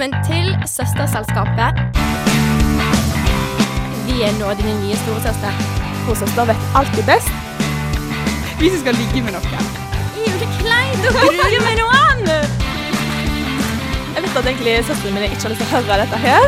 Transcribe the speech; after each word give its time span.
velkommen 0.00 0.24
til 0.32 0.56
Søsterselskapet. 0.66 1.72
Vi 4.06 4.22
er 4.24 4.32
nå 4.40 4.48
dine 4.56 4.74
nye 4.80 4.96
storesøster. 4.96 5.52
Vår 6.06 6.14
søster 6.20 6.44
vet 6.48 6.62
alltid 6.78 7.04
best. 7.10 7.32
Vi 8.60 8.70
som 8.70 8.80
skal 8.80 8.94
ligge 8.96 9.20
med 9.26 9.32
noen. 9.36 9.44
Jeg 10.16 10.22
er 10.24 10.30
jo 10.32 10.38
litt 10.40 10.56
kleint 10.62 11.04
å 11.04 11.12
ligge 11.26 11.60
med 11.66 11.74
noe 11.82 11.92
annet! 12.06 12.48
Jeg 14.14 14.20
vet 14.24 14.38
at 14.40 14.46
egentlig 14.46 14.74
søsteren 14.88 15.14
min 15.18 15.24
ikke 15.28 15.42
har 15.42 15.52
lyst 15.52 15.62
til 15.64 15.68
å 15.68 15.72
høre 15.74 16.00
dette 16.04 16.18
her. 16.24 16.46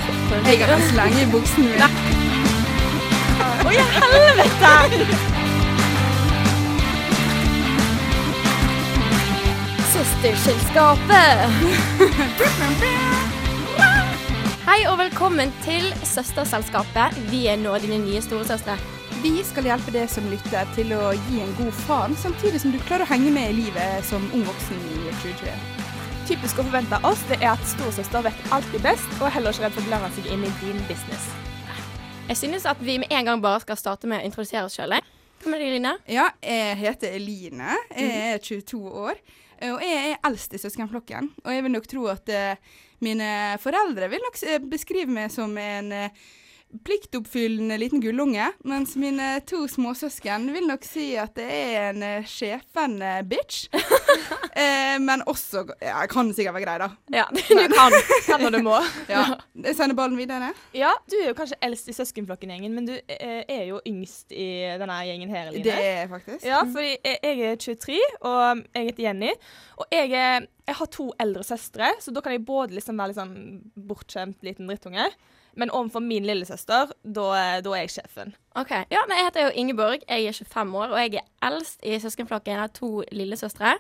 Jeg 0.49 0.57
kan 0.65 0.81
slenge 0.89 1.21
i 1.21 1.29
buksen 1.37 1.63
min. 1.69 1.83
Å, 3.53 3.69
i 3.69 3.77
helvete! 4.01 4.73
Søsterselskapet. 9.93 11.37
Hei 14.83 14.89
og 14.91 14.99
velkommen 14.99 15.53
til 15.63 15.85
Søsterselskapet. 16.03 17.15
Vi 17.31 17.45
er 17.47 17.61
nå 17.61 17.77
dine 17.79 18.01
nye 18.03 18.19
storesøstre. 18.19 18.75
Vi 19.23 19.31
skal 19.47 19.69
hjelpe 19.69 19.93
deg 19.95 20.09
som 20.11 20.27
lytter 20.27 20.67
til 20.75 20.91
å 20.97 21.13
gi 21.29 21.39
en 21.39 21.53
god 21.55 21.71
faen, 21.85 22.17
samtidig 22.19 22.59
som 22.65 22.75
du 22.75 22.81
klarer 22.83 23.07
å 23.07 23.11
henge 23.13 23.31
med 23.31 23.53
i 23.53 23.61
livet 23.61 24.03
som 24.09 24.27
ung 24.35 24.43
voksen 24.49 24.83
i 24.91 25.13
2021. 25.21 25.63
Typisk 26.33 26.59
å 26.59 26.67
forvente 26.67 26.99
av 26.99 27.07
oss 27.13 27.23
det 27.31 27.39
er 27.39 27.53
at 27.53 27.63
storesøster 27.77 28.27
vet 28.27 28.43
alltid 28.59 28.83
best, 28.89 29.07
og 29.21 29.29
er 29.29 29.37
heller 29.37 29.55
ikke 29.55 29.69
redd 29.69 29.79
for 29.79 29.87
å 29.87 29.93
blande 29.93 30.11
seg 30.19 30.29
inn 30.35 30.43
i 30.51 30.53
din 30.65 30.83
business. 30.91 31.31
Jeg 32.33 32.43
synes 32.43 32.67
at 32.75 32.83
vi 32.83 32.99
med 33.05 33.15
en 33.15 33.31
gang 33.31 33.47
bare 33.47 33.63
skal 33.63 33.79
starte 33.79 34.11
med 34.11 34.19
å 34.19 34.33
introdusere 34.33 34.67
oss 34.67 34.81
sjøl. 34.81 34.99
Hvem 35.45 35.61
er 35.61 35.63
du, 35.63 35.73
Line? 35.77 35.97
Ja, 36.11 36.27
jeg 36.43 36.81
heter 36.83 37.21
Eline. 37.23 37.79
Jeg 37.95 38.35
er 38.35 38.43
22 38.51 38.83
år. 38.91 39.23
Og 39.63 39.83
jeg 39.87 40.17
er 40.17 40.25
eldst 40.27 40.57
i 40.57 40.59
søskenflokken. 40.59 41.37
Og 41.45 41.55
jeg 41.55 41.63
vil 41.63 41.71
nok 41.71 41.87
tro 41.87 42.09
at 42.11 42.31
eh, 42.35 42.73
mine 43.05 43.59
foreldre 43.63 44.09
vil 44.13 44.23
nok 44.25 44.39
beskrive 44.71 45.13
meg 45.13 45.33
som 45.35 45.53
en 45.59 45.93
eh, 45.97 46.23
pliktoppfyllende 46.85 47.77
liten 47.79 48.01
gullunge, 48.01 48.47
mens 48.65 48.95
mine 48.97 49.35
to 49.49 49.65
småsøsken 49.69 50.47
vil 50.55 50.65
nok 50.69 50.85
si 50.87 51.13
at 51.21 51.35
det 51.37 51.47
er 51.47 51.91
en 51.93 52.05
eh, 52.07 53.19
bitch. 53.29 53.67
eh, 54.63 54.97
men 55.03 55.25
også 55.29 55.67
Ja, 55.83 56.01
jeg 56.03 56.11
kan 56.13 56.33
sikkert 56.33 56.57
være 56.57 56.65
grei, 56.65 56.77
da. 56.81 56.89
Ja, 57.13 57.27
du 57.33 57.43
kan. 57.75 57.97
Kan 58.27 58.45
når 58.47 58.57
du 58.57 58.63
må. 58.67 58.79
Ja. 59.13 59.25
Jeg 59.67 59.77
sender 59.77 59.97
ballen 59.99 60.17
videre. 60.17 60.53
Ja, 60.77 60.93
du 61.11 61.19
er 61.19 61.29
jo 61.31 61.37
kanskje 61.37 61.59
eldst 61.65 61.91
i 61.91 61.95
søskenflokken-gjengen, 61.97 62.73
men 62.75 62.89
du 62.89 62.95
eh, 62.95 63.43
er 63.45 63.67
jo 63.69 63.81
yngst 63.89 64.33
i 64.33 64.49
denne 64.81 64.97
gjengen 65.09 65.33
her, 65.33 65.51
Eline. 65.51 65.67
Det 65.67 65.75
er 65.77 65.99
jeg 66.03 66.09
faktisk. 66.13 66.47
Ja, 66.49 66.63
for 66.65 66.85
jeg, 66.85 66.99
jeg 67.05 67.45
er 67.51 67.61
23, 67.61 68.01
og 68.31 68.65
jeg 68.73 68.89
heter 68.89 69.07
Jenny. 69.09 69.35
Og 69.77 69.93
jeg, 69.93 70.15
er, 70.17 70.49
jeg 70.71 70.79
har 70.81 70.91
to 70.97 71.11
eldre 71.21 71.45
søstre, 71.47 71.93
så 72.01 72.15
da 72.15 72.25
kan 72.25 72.37
jeg 72.37 72.47
både 72.49 72.79
liksom 72.79 72.99
være 73.01 73.13
litt 73.13 73.21
sånn 73.21 73.37
bortskjemt 73.93 74.47
liten 74.47 74.71
drittunge, 74.71 75.11
men 75.59 75.71
overfor 75.71 76.03
min 76.05 76.27
lillesøster, 76.27 76.93
da, 77.05 77.27
da 77.65 77.75
er 77.77 77.85
jeg 77.85 77.95
sjefen. 77.99 78.35
Ok, 78.59 78.73
ja, 78.93 79.03
men 79.09 79.19
Jeg 79.19 79.29
heter 79.29 79.47
jo 79.47 79.55
Ingeborg, 79.63 80.05
jeg 80.09 80.27
er 80.29 80.33
25 80.33 80.77
år, 80.81 80.93
og 80.93 81.01
jeg 81.01 81.21
er 81.21 81.49
eldst 81.49 81.81
i 81.85 81.99
søskenflokken. 82.01 82.53
Jeg 82.53 82.61
har 82.61 82.73
to 82.77 82.91
lillesøstre. 83.13 83.77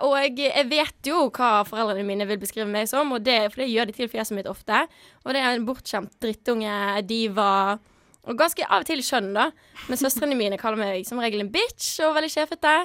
Og 0.00 0.14
jeg 0.38 0.66
vet 0.70 1.08
jo 1.08 1.26
hva 1.34 1.64
foreldrene 1.68 2.06
mine 2.06 2.26
vil 2.28 2.40
beskrive 2.40 2.68
meg 2.70 2.88
som, 2.88 3.12
og 3.12 3.24
det, 3.26 3.40
for 3.52 3.62
det 3.62 3.70
gjør 3.72 3.90
de 3.90 3.96
til 3.96 4.10
fjeset 4.12 4.36
mitt 4.38 4.50
ofte. 4.50 4.84
Og 5.24 5.34
det 5.34 5.42
er 5.42 5.54
en 5.54 5.66
bortskjemt 5.68 6.14
drittunge, 6.22 6.76
diva 7.08 7.78
og 8.24 8.38
ganske 8.40 8.64
av 8.64 8.84
og 8.84 8.88
til 8.88 9.02
skjønn, 9.04 9.34
da. 9.36 9.50
Men 9.90 10.00
søstrene 10.00 10.36
mine 10.38 10.56
kaller 10.60 10.80
meg 10.80 11.08
som 11.08 11.20
regel 11.20 11.44
en 11.44 11.52
bitch 11.52 11.98
og 12.06 12.14
veldig 12.16 12.30
sjefete. 12.32 12.76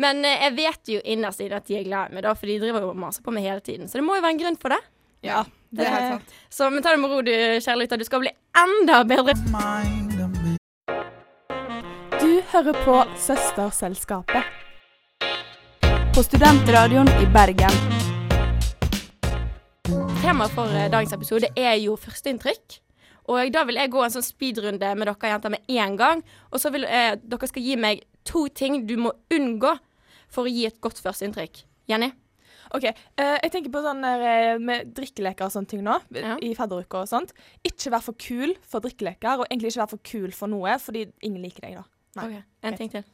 Men 0.00 0.24
eh, 0.26 0.46
jeg 0.46 0.56
vet 0.56 0.90
jo 0.96 1.02
innerst 1.12 1.42
inne 1.44 1.60
at 1.60 1.68
de 1.68 1.76
er 1.78 1.86
glad 1.86 2.10
i 2.10 2.16
meg, 2.16 2.24
da, 2.26 2.34
for 2.38 2.50
de 2.50 2.58
driver 2.62 2.86
jo 2.86 2.92
og 2.94 2.98
maser 2.98 3.22
på 3.22 3.34
meg 3.34 3.46
hele 3.46 3.62
tiden. 3.64 3.90
Så 3.90 4.00
det 4.00 4.06
må 4.06 4.16
jo 4.16 4.24
være 4.24 4.34
en 4.36 4.42
grunn 4.42 4.58
for 4.60 4.74
det. 4.74 4.80
Ja, 5.20 5.44
det 5.68 5.84
er 5.84 5.92
helt 5.92 6.12
sant. 6.14 6.36
Så 6.48 6.70
men 6.72 6.82
ta 6.82 6.94
det 6.94 7.00
med 7.02 7.10
ro, 7.12 7.20
du 7.20 7.32
kjære 7.32 7.76
lytter. 7.82 8.00
Du 8.00 8.06
skal 8.08 8.22
bli 8.22 8.30
enda 8.56 9.02
bedre. 9.04 9.34
Du 12.20 12.30
hører 12.52 12.78
på 12.86 12.94
Søsterselskapet. 13.20 14.48
På 16.14 16.24
studentradioen 16.24 17.08
i 17.20 17.26
Bergen. 17.34 17.76
Temaet 20.22 20.56
for 20.56 20.72
eh, 20.72 20.88
dagens 20.92 21.12
episode 21.12 21.52
er 21.56 21.76
jo 21.80 21.98
førsteinntrykk. 22.00 22.80
Og 23.30 23.52
da 23.52 23.66
vil 23.68 23.78
jeg 23.78 23.92
gå 23.92 24.00
en 24.02 24.12
sånn 24.16 24.24
speedrunde 24.24 24.94
med 24.96 25.08
dere 25.08 25.34
jenter 25.34 25.52
med 25.52 25.76
en 25.76 26.00
gang. 26.00 26.24
Og 26.48 26.64
så 26.64 26.72
vil 26.72 26.88
eh, 26.88 27.12
dere 27.20 27.52
skal 27.52 27.68
gi 27.68 27.76
meg 27.76 28.02
to 28.24 28.48
ting 28.48 28.86
du 28.88 28.96
må 29.04 29.12
unngå 29.32 29.76
for 30.32 30.48
å 30.48 30.52
gi 30.52 30.64
et 30.68 30.80
godt 30.80 31.00
førsteinntrykk. 31.04 31.66
Jenny? 31.92 32.12
OK. 32.74 32.84
eh, 32.84 33.36
jeg 33.42 33.50
tenker 33.52 33.70
på 33.74 33.82
sånn 33.84 34.02
der, 34.04 34.22
eh, 34.30 34.58
med 34.58 34.92
drikkeleker 34.94 35.46
og 35.48 35.52
sånne 35.54 35.68
ting 35.68 35.82
nå, 35.82 35.98
Ja. 36.14 36.36
i 36.40 36.52
fadderuka 36.54 37.00
og 37.02 37.08
sånt. 37.10 37.32
Ikke 37.66 37.90
vær 37.90 38.02
for 38.02 38.12
kul 38.14 38.54
for 38.62 38.80
drikkeleker, 38.80 39.40
og 39.40 39.46
egentlig 39.50 39.72
ikke 39.72 39.82
vær 39.84 39.90
for 39.90 39.98
kul 40.04 40.30
for 40.32 40.46
noe, 40.48 40.76
fordi 40.78 41.06
ingen 41.22 41.42
liker 41.42 41.60
deg 41.66 41.74
da. 41.80 41.84
Nei. 42.16 42.24
Ok, 42.26 42.42
En 42.62 42.76
ting 42.76 42.90
til. 42.90 43.04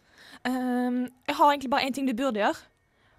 Ehm, 0.45 1.11
jeg 1.29 1.37
har 1.37 1.51
egentlig 1.53 1.71
bare 1.71 1.85
én 1.87 1.95
ting 1.95 2.07
du 2.07 2.15
burde 2.15 2.41
gjøre. 2.41 2.57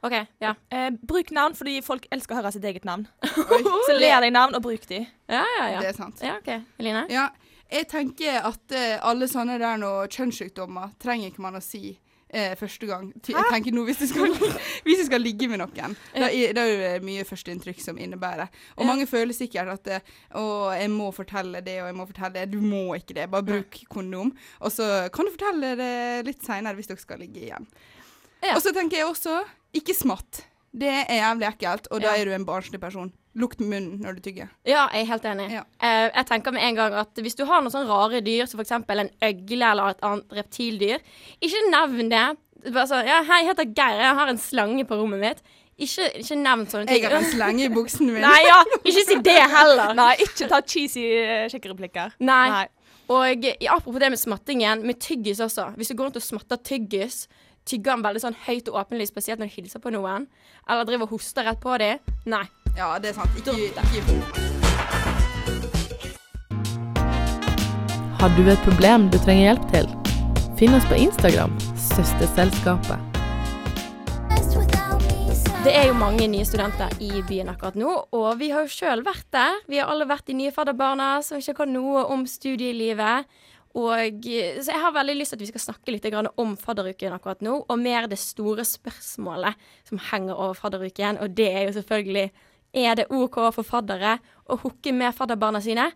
OK, 0.04 0.14
ja. 0.42 0.54
Eh, 0.72 0.90
bruk 0.92 1.32
navn, 1.32 1.56
fordi 1.58 1.82
folk 1.84 2.06
elsker 2.12 2.36
å 2.36 2.42
høre 2.42 2.52
sitt 2.54 2.64
eget 2.64 2.86
navn. 2.86 3.08
Så 3.88 3.98
ler 3.98 4.22
deg 4.22 4.32
navn, 4.34 4.56
og 4.56 4.62
bruk 4.62 4.86
de. 4.88 5.02
Ja, 5.28 5.44
ja, 5.58 5.68
ja. 5.74 5.80
Det 5.82 5.90
er 5.90 5.98
sant. 5.98 6.22
Ja, 6.22 6.38
OK. 6.38 6.52
Eline? 6.80 7.06
Ja, 7.10 7.30
jeg 7.72 7.88
tenker 7.90 8.46
at 8.46 8.72
eh, 8.78 9.00
alle 9.02 9.26
sånne 9.28 9.58
der 9.60 9.78
noe 9.82 10.06
kjønnssykdommer 10.08 10.94
trenger 11.02 11.32
ikke 11.32 11.42
man 11.44 11.58
å 11.60 11.62
si 11.66 11.98
eh, 12.30 12.56
første 12.60 12.88
gang. 12.90 13.12
Ty 13.24 13.34
jeg 13.36 13.50
tenker 13.52 13.76
nå 13.76 13.84
hvis 13.88 14.00
du 14.02 14.08
skal, 14.10 14.34
hvis 14.88 15.02
jeg 15.04 15.08
skal 15.10 15.22
ligge 15.24 15.48
med 15.52 15.62
noen. 15.64 15.96
Da 16.16 16.30
er, 16.32 16.54
det 16.58 16.66
er 16.92 17.06
mye 17.06 17.26
førsteinntrykk 17.28 17.82
som 17.84 17.98
innebærer. 18.02 18.50
Og 18.78 18.84
Ja. 18.86 18.88
mange 18.92 19.08
føler 19.10 19.34
sikkert 19.38 19.72
at 19.76 19.88
eh, 19.88 20.12
å, 20.36 20.46
jeg 20.76 20.90
må 20.94 21.12
fortelle 21.16 21.62
det, 21.66 21.78
og 21.84 21.92
jeg 21.92 21.98
må 22.00 22.08
fortelle 22.10 22.34
det. 22.40 22.48
Du 22.52 22.60
må 22.64 22.84
ikke 22.98 23.16
det, 23.20 23.30
bare 23.32 23.48
bruk 23.48 23.80
kondom. 23.94 24.34
Og 24.62 24.72
så 24.74 25.10
kan 25.14 25.26
du 25.30 25.32
fortelle 25.36 25.76
det 25.80 25.94
litt 26.28 26.44
seinere 26.46 26.76
hvis 26.80 26.88
dere 26.92 27.04
skal 27.04 27.20
ligge 27.24 27.46
igjen. 27.48 27.68
Ja. 28.44 28.54
Og 28.56 28.62
så 28.62 28.74
tenker 28.76 29.00
jeg 29.02 29.08
også, 29.10 29.40
ikke 29.78 29.96
smatt. 29.98 30.44
Det 30.78 30.90
er 30.92 31.22
jævlig 31.24 31.48
ekkelt, 31.48 31.88
og 31.90 32.04
da 32.04 32.12
er 32.20 32.28
du 32.28 32.34
en 32.36 32.46
barnslig 32.46 32.78
person. 32.82 33.10
Lukt 33.38 33.60
munnen 33.62 34.00
når 34.02 34.16
du 34.18 34.22
tygger. 34.26 34.48
Ja, 34.66 34.88
jeg 34.94 35.04
er 35.04 35.10
helt 35.12 35.26
enig. 35.30 35.46
Ja. 35.54 35.62
Uh, 35.84 36.08
jeg 36.16 36.26
tenker 36.32 36.56
med 36.56 36.64
en 36.66 36.76
gang 36.80 36.96
at 36.98 37.20
hvis 37.22 37.36
du 37.38 37.44
har 37.46 37.62
noen 37.62 37.74
sånne 37.74 37.90
rare 37.92 38.22
dyr, 38.26 38.48
som 38.50 38.60
f.eks. 38.60 38.72
en 38.74 39.12
øgle 39.30 39.70
eller 39.72 39.92
et 39.94 40.02
annet 40.08 40.34
reptildyr, 40.40 41.04
ikke 41.46 41.62
nevn 41.70 42.10
det. 42.14 42.26
Bare 42.74 42.88
sånn 42.90 43.06
Ja, 43.06 43.20
hei, 43.28 43.44
jeg 43.44 43.52
heter 43.52 43.70
Geir, 43.78 44.02
jeg 44.02 44.16
har 44.18 44.32
en 44.34 44.42
slange 44.42 44.86
på 44.90 44.98
rommet 44.98 45.22
mitt. 45.22 45.44
Ikke, 45.78 46.08
ikke 46.18 46.36
nevn 46.42 46.66
sånne 46.66 46.88
ting. 46.90 47.04
Jeg 47.04 47.12
har 47.12 47.20
en 47.20 47.30
slange 47.30 47.68
i 47.68 47.70
buksen 47.70 48.10
min. 48.10 48.24
Nei, 48.26 48.40
ja, 48.48 48.58
ikke 48.82 49.04
si 49.12 49.20
det 49.22 49.38
heller. 49.54 49.94
Nei, 49.94 50.16
ikke 50.26 50.48
ta 50.50 50.64
cheesy 50.66 51.04
uh, 51.22 51.46
sjekkereplikker. 51.54 52.16
Nei. 52.26 52.66
Og 53.14 53.46
i- 53.46 53.70
apropos 53.70 54.02
det 54.02 54.10
med 54.12 54.20
smattingen, 54.20 54.82
med 54.84 54.98
tyggis 55.00 55.40
også. 55.46 55.70
Hvis 55.78 55.94
du 55.94 55.96
går 55.96 56.10
rundt 56.10 56.18
og 56.20 56.26
smatter 56.26 56.58
tyggis, 56.66 57.28
tygger 57.70 57.94
den 57.94 58.04
veldig 58.04 58.24
sånn 58.26 58.36
høyt 58.48 58.68
og 58.74 58.82
åpenlig, 58.82 59.08
spesielt 59.14 59.40
når 59.40 59.52
du 59.54 59.56
hilser 59.62 59.80
på 59.84 59.94
noen, 59.94 60.26
eller 60.68 60.88
driver 60.90 61.06
og 61.08 61.14
hoster 61.20 61.46
rett 61.48 61.62
på 61.64 61.78
dem, 61.80 62.00
nei. 62.26 62.44
Ja, 62.78 62.92
det 63.02 63.10
er 63.10 63.16
sant. 63.18 63.34
Ikke, 63.34 63.56
ikke 63.58 63.82
Har 68.20 68.34
du 68.38 68.44
et 68.52 68.62
problem 68.66 69.08
du 69.10 69.18
trenger 69.18 69.48
hjelp 69.48 69.64
til? 69.72 69.88
Finn 70.60 70.78
oss 70.78 70.86
på 70.86 71.00
Instagram, 71.02 71.56
Søsterselskapet. 71.74 73.02
Det 75.66 75.74
er 75.74 75.88
jo 75.90 75.96
mange 75.98 76.28
nye 76.30 76.46
studenter 76.46 76.94
i 77.02 77.24
byen 77.26 77.50
akkurat 77.50 77.76
nå, 77.82 77.96
og 78.14 78.28
vi 78.38 78.52
har 78.54 78.68
jo 78.68 78.70
sjøl 78.70 79.02
vært 79.06 79.26
der. 79.34 79.58
Vi 79.66 79.82
har 79.82 79.90
alle 79.90 80.06
vært 80.06 80.30
de 80.30 80.38
nye 80.38 80.54
fadderbarna 80.54 81.16
som 81.26 81.42
ikke 81.42 81.64
kan 81.64 81.74
noe 81.74 82.06
om 82.14 82.28
studielivet. 82.30 83.26
Og, 83.74 84.22
så 84.62 84.70
jeg 84.70 84.84
har 84.84 84.94
veldig 84.94 85.16
lyst 85.18 85.34
til 85.34 85.40
at 85.40 85.46
vi 85.48 85.50
skal 85.50 85.66
snakke 85.66 85.96
litt 85.96 86.06
om 86.14 86.54
fadderuken 86.62 87.18
akkurat 87.18 87.42
nå, 87.42 87.58
og 87.66 87.82
mer 87.82 88.06
det 88.06 88.22
store 88.22 88.66
spørsmålet 88.66 89.58
som 89.90 90.02
henger 90.12 90.38
over 90.38 90.54
fadderuken, 90.62 91.18
og 91.26 91.34
det 91.38 91.50
er 91.50 91.66
jo 91.66 91.74
selvfølgelig 91.80 92.30
er 92.74 93.00
det 93.00 93.08
OK 93.14 93.40
for 93.56 93.66
faddere 93.66 94.18
å 94.48 94.60
hooke 94.64 94.94
med 94.94 95.16
fadderbarna 95.16 95.62
sine? 95.64 95.90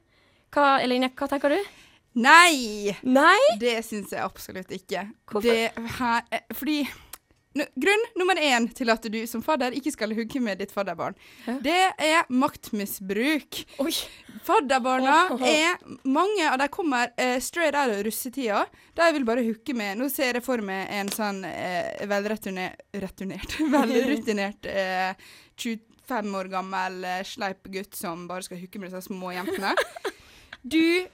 Hva, 0.51 0.81
Eline, 0.83 1.11
hva 1.15 1.29
tenker 1.31 1.53
du? 1.53 1.71
Nei! 2.19 2.91
Nei? 3.07 3.39
Det 3.59 3.77
syns 3.87 4.11
jeg 4.11 4.23
absolutt 4.23 4.71
ikke. 4.75 5.05
Hvorfor? 5.31 5.47
Det 5.47 5.95
her, 5.99 6.27
eh, 6.31 6.43
fordi 6.55 6.83
Grunn 7.51 8.03
nummer 8.15 8.39
én 8.39 8.69
til 8.71 8.87
at 8.93 9.03
du 9.11 9.17
som 9.27 9.41
fadder 9.43 9.73
ikke 9.75 9.91
skal 9.91 10.13
hugge 10.15 10.39
med 10.39 10.61
ditt 10.61 10.71
fadderbarn, 10.71 11.17
Hæ? 11.43 11.57
det 11.65 11.81
er 11.99 12.29
maktmisbruk. 12.31 13.57
Oi. 13.83 13.91
Fadderbarna 14.47 15.17
oh, 15.25 15.35
oh, 15.35 15.43
oh. 15.43 15.49
er 15.49 16.07
Mange 16.07 16.47
av 16.47 16.55
dem 16.61 16.71
kommer 16.71 17.11
uh, 17.19 17.35
straight 17.43 17.75
out 17.75 17.91
av 17.91 18.05
russetida. 18.07 18.63
De 18.95 19.09
vil 19.17 19.27
bare 19.27 19.43
hooke 19.43 19.75
med. 19.75 19.99
Nå 19.99 20.07
ser 20.09 20.39
jeg 20.39 20.45
for 20.45 20.63
meg 20.63 20.87
en 20.95 21.11
sånn 21.11 21.43
eh, 21.49 21.91
uh, 21.99 22.07
velreturnert 22.07 23.59
Velrutinert 23.75 24.71
uh, 24.71 25.11
fem 26.11 26.35
år 26.37 26.51
gammel 26.51 27.01
eh, 27.07 27.23
sleip 27.27 27.71
gutt 27.73 27.97
som 27.97 28.27
bare 28.29 28.45
skal 28.45 28.59
hooke 28.61 28.81
med 28.81 28.91
disse 28.91 29.07
små 29.09 29.33
jentene. 29.37 29.75
Du 30.61 31.07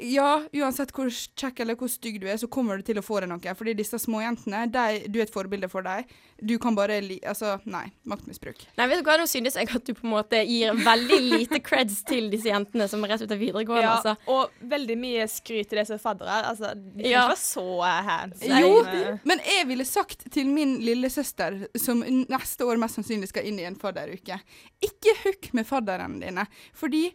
ja, 0.00 0.42
uansett 0.62 0.92
hvor 0.94 1.08
kjekk 1.12 1.60
eller 1.64 1.76
hvor 1.78 1.88
stygg 1.90 2.20
du 2.22 2.26
er, 2.30 2.36
så 2.40 2.48
kommer 2.50 2.76
du 2.80 2.82
til 2.86 2.98
å 3.00 3.04
få 3.04 3.20
deg 3.22 3.28
noe. 3.30 3.54
Fordi 3.58 3.74
disse 3.78 3.98
småjentene, 4.00 4.64
du 4.72 4.78
er 5.18 5.24
et 5.26 5.32
forbilde 5.34 5.68
for 5.72 5.82
dem. 5.86 6.04
Du 6.42 6.56
kan 6.58 6.74
bare 6.74 6.96
li... 7.04 7.18
Altså, 7.28 7.56
nei. 7.70 7.84
Maktmisbruk. 8.08 8.64
Nei, 8.78 8.86
vet 8.90 9.02
du 9.02 9.06
hva, 9.06 9.14
Nå 9.20 9.26
synes 9.30 9.54
jeg 9.58 9.68
at 9.70 9.84
du 9.86 9.92
på 9.94 10.06
en 10.08 10.14
måte 10.16 10.40
gir 10.48 10.72
veldig 10.82 11.18
lite 11.22 11.60
creds 11.62 12.00
til 12.08 12.30
disse 12.32 12.50
jentene 12.50 12.88
som 12.90 13.04
er 13.06 13.12
rett 13.14 13.22
ut 13.26 13.34
av 13.36 13.38
videregående. 13.42 13.84
Ja, 13.86 13.96
altså. 14.00 14.16
og 14.32 14.68
veldig 14.72 14.96
mye 14.98 15.26
skryt 15.30 15.70
til 15.70 15.78
de 15.82 15.86
som 15.86 15.98
er 15.98 16.02
faddere. 16.02 16.38
Altså, 16.50 16.72
de 16.74 17.02
kan 17.02 17.10
Ja. 17.12 17.22
ikke 17.22 17.34
være 17.34 17.42
så 17.44 17.66
handsome. 17.82 18.08
hands. 18.08 18.46
Jo, 18.62 18.72
Men, 18.82 19.20
men 19.32 19.44
jeg 19.46 19.68
ville 19.70 19.84
sagt 19.88 20.26
til 20.34 20.50
min 20.50 20.78
lillesøster, 20.82 21.60
som 21.78 22.02
neste 22.06 22.66
år 22.66 22.80
mest 22.82 22.98
sannsynlig 22.98 23.28
skal 23.30 23.46
inn 23.48 23.60
i 23.62 23.68
en 23.68 23.78
fadderuke, 23.78 24.40
ikke 24.82 25.14
hook 25.24 25.52
med 25.54 25.66
fadderne 25.68 26.18
dine. 26.22 26.46
Fordi 26.74 27.06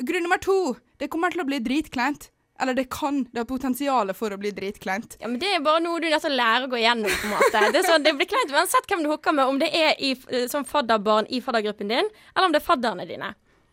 grunn 0.00 0.24
nummer 0.24 0.40
to, 0.40 0.76
det 1.00 1.08
kommer 1.10 1.32
til 1.32 1.42
å 1.42 1.48
bli 1.48 1.58
dritkleint. 1.64 2.28
Eller 2.60 2.76
det 2.76 2.90
kan. 2.92 3.22
Det 3.32 3.40
har 3.40 3.46
potensial 3.48 4.12
for 4.12 4.34
å 4.34 4.38
bli 4.40 4.50
dritkleint. 4.52 5.16
Ja, 5.20 5.28
men 5.28 5.40
Det 5.40 5.48
er 5.54 5.62
bare 5.64 5.80
noe 5.80 6.00
du 6.00 6.10
nødt 6.10 6.20
til 6.20 6.34
å 6.34 6.36
lære 6.36 6.66
å 6.66 6.72
gå 6.72 6.76
igjennom. 6.76 7.08
på 7.08 7.28
en 7.28 7.32
måte 7.32 7.72
Det, 7.72 7.84
sånn, 7.86 8.04
det 8.04 8.12
blir 8.18 8.28
kleint 8.28 8.52
uansett 8.52 8.88
hvem 8.90 9.04
du 9.04 9.08
hooker 9.08 9.32
med, 9.32 9.48
om 9.48 9.58
det 9.58 9.70
er 9.72 9.94
i, 9.96 10.10
eh, 10.28 10.46
som 10.46 10.66
fadderbarn 10.68 11.26
i 11.32 11.40
faddergruppen 11.40 11.88
din, 11.88 12.10
eller 12.36 12.46
om 12.46 12.52
det 12.52 12.60
er 12.60 12.66
fadderne 12.66 13.06
dine. 13.08 13.32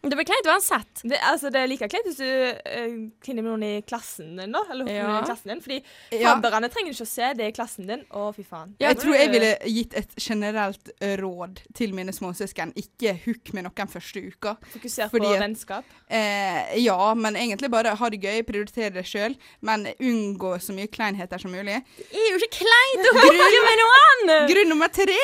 Det 0.10 0.16
blir 0.20 0.26
kleint 0.30 0.48
uansett. 0.48 1.02
det, 1.04 1.20
altså, 1.28 1.50
det 1.52 1.60
er 1.62 1.68
like 1.72 1.88
kleint 1.92 2.06
hvis 2.08 2.18
du 2.18 2.28
uh, 2.28 2.96
klinner 3.24 3.44
med 3.46 3.52
noen 3.52 3.64
i 3.68 3.82
klassen 3.88 4.36
din, 4.40 4.52
da. 4.56 4.62
Eller 4.72 4.90
Ja. 4.92 5.20
i 5.22 5.26
klassen 5.28 5.52
din. 5.54 5.62
Fordi 5.62 5.82
Ja. 6.18 6.36
fadderne 6.36 6.70
trenger 6.74 6.94
ikke 6.96 7.06
å 7.08 7.12
se, 7.12 7.34
det 7.38 7.48
i 7.52 7.56
klassen 7.58 7.88
din. 7.88 8.06
Å, 8.12 8.34
fy 8.36 8.44
faen. 8.48 8.76
Ja, 8.80 8.90
jeg 8.94 9.00
tror 9.04 9.16
jeg 9.18 9.32
ville 9.34 9.52
gitt 9.66 9.94
et 10.00 10.16
generelt 10.18 10.90
eh, 11.02 11.16
råd 11.22 11.62
til 11.78 11.94
mine 11.94 12.12
småsøsken. 12.16 12.74
Ikke 12.80 13.16
hook 13.26 13.54
med 13.54 13.68
noen 13.68 13.88
første 13.92 14.24
uka. 14.28 14.56
Fokusere 14.74 15.10
Fordi- 15.12 15.28
på 15.34 15.40
vennskap. 15.44 15.84
Eh, 16.10 16.78
ja, 16.80 17.14
men 17.14 17.36
egentlig 17.36 17.70
bare 17.72 17.96
ha 17.96 18.10
det 18.10 18.22
gøy, 18.22 18.42
prioritere 18.48 18.94
det 18.94 19.06
sjøl, 19.06 19.36
men 19.62 19.86
unngå 20.00 20.56
så 20.64 20.74
mye 20.74 20.88
kleinheter 20.88 21.40
som 21.42 21.52
mulig. 21.52 21.84
Det 21.98 22.16
er 22.16 22.32
jo 22.32 22.38
ikke 22.40 22.62
kleint 22.64 23.10
å 23.12 23.16
hooke 23.18 23.64
med 23.68 23.82
noen! 23.84 24.48
Grunn 24.52 24.70
nummer 24.70 24.88
tre! 24.94 25.18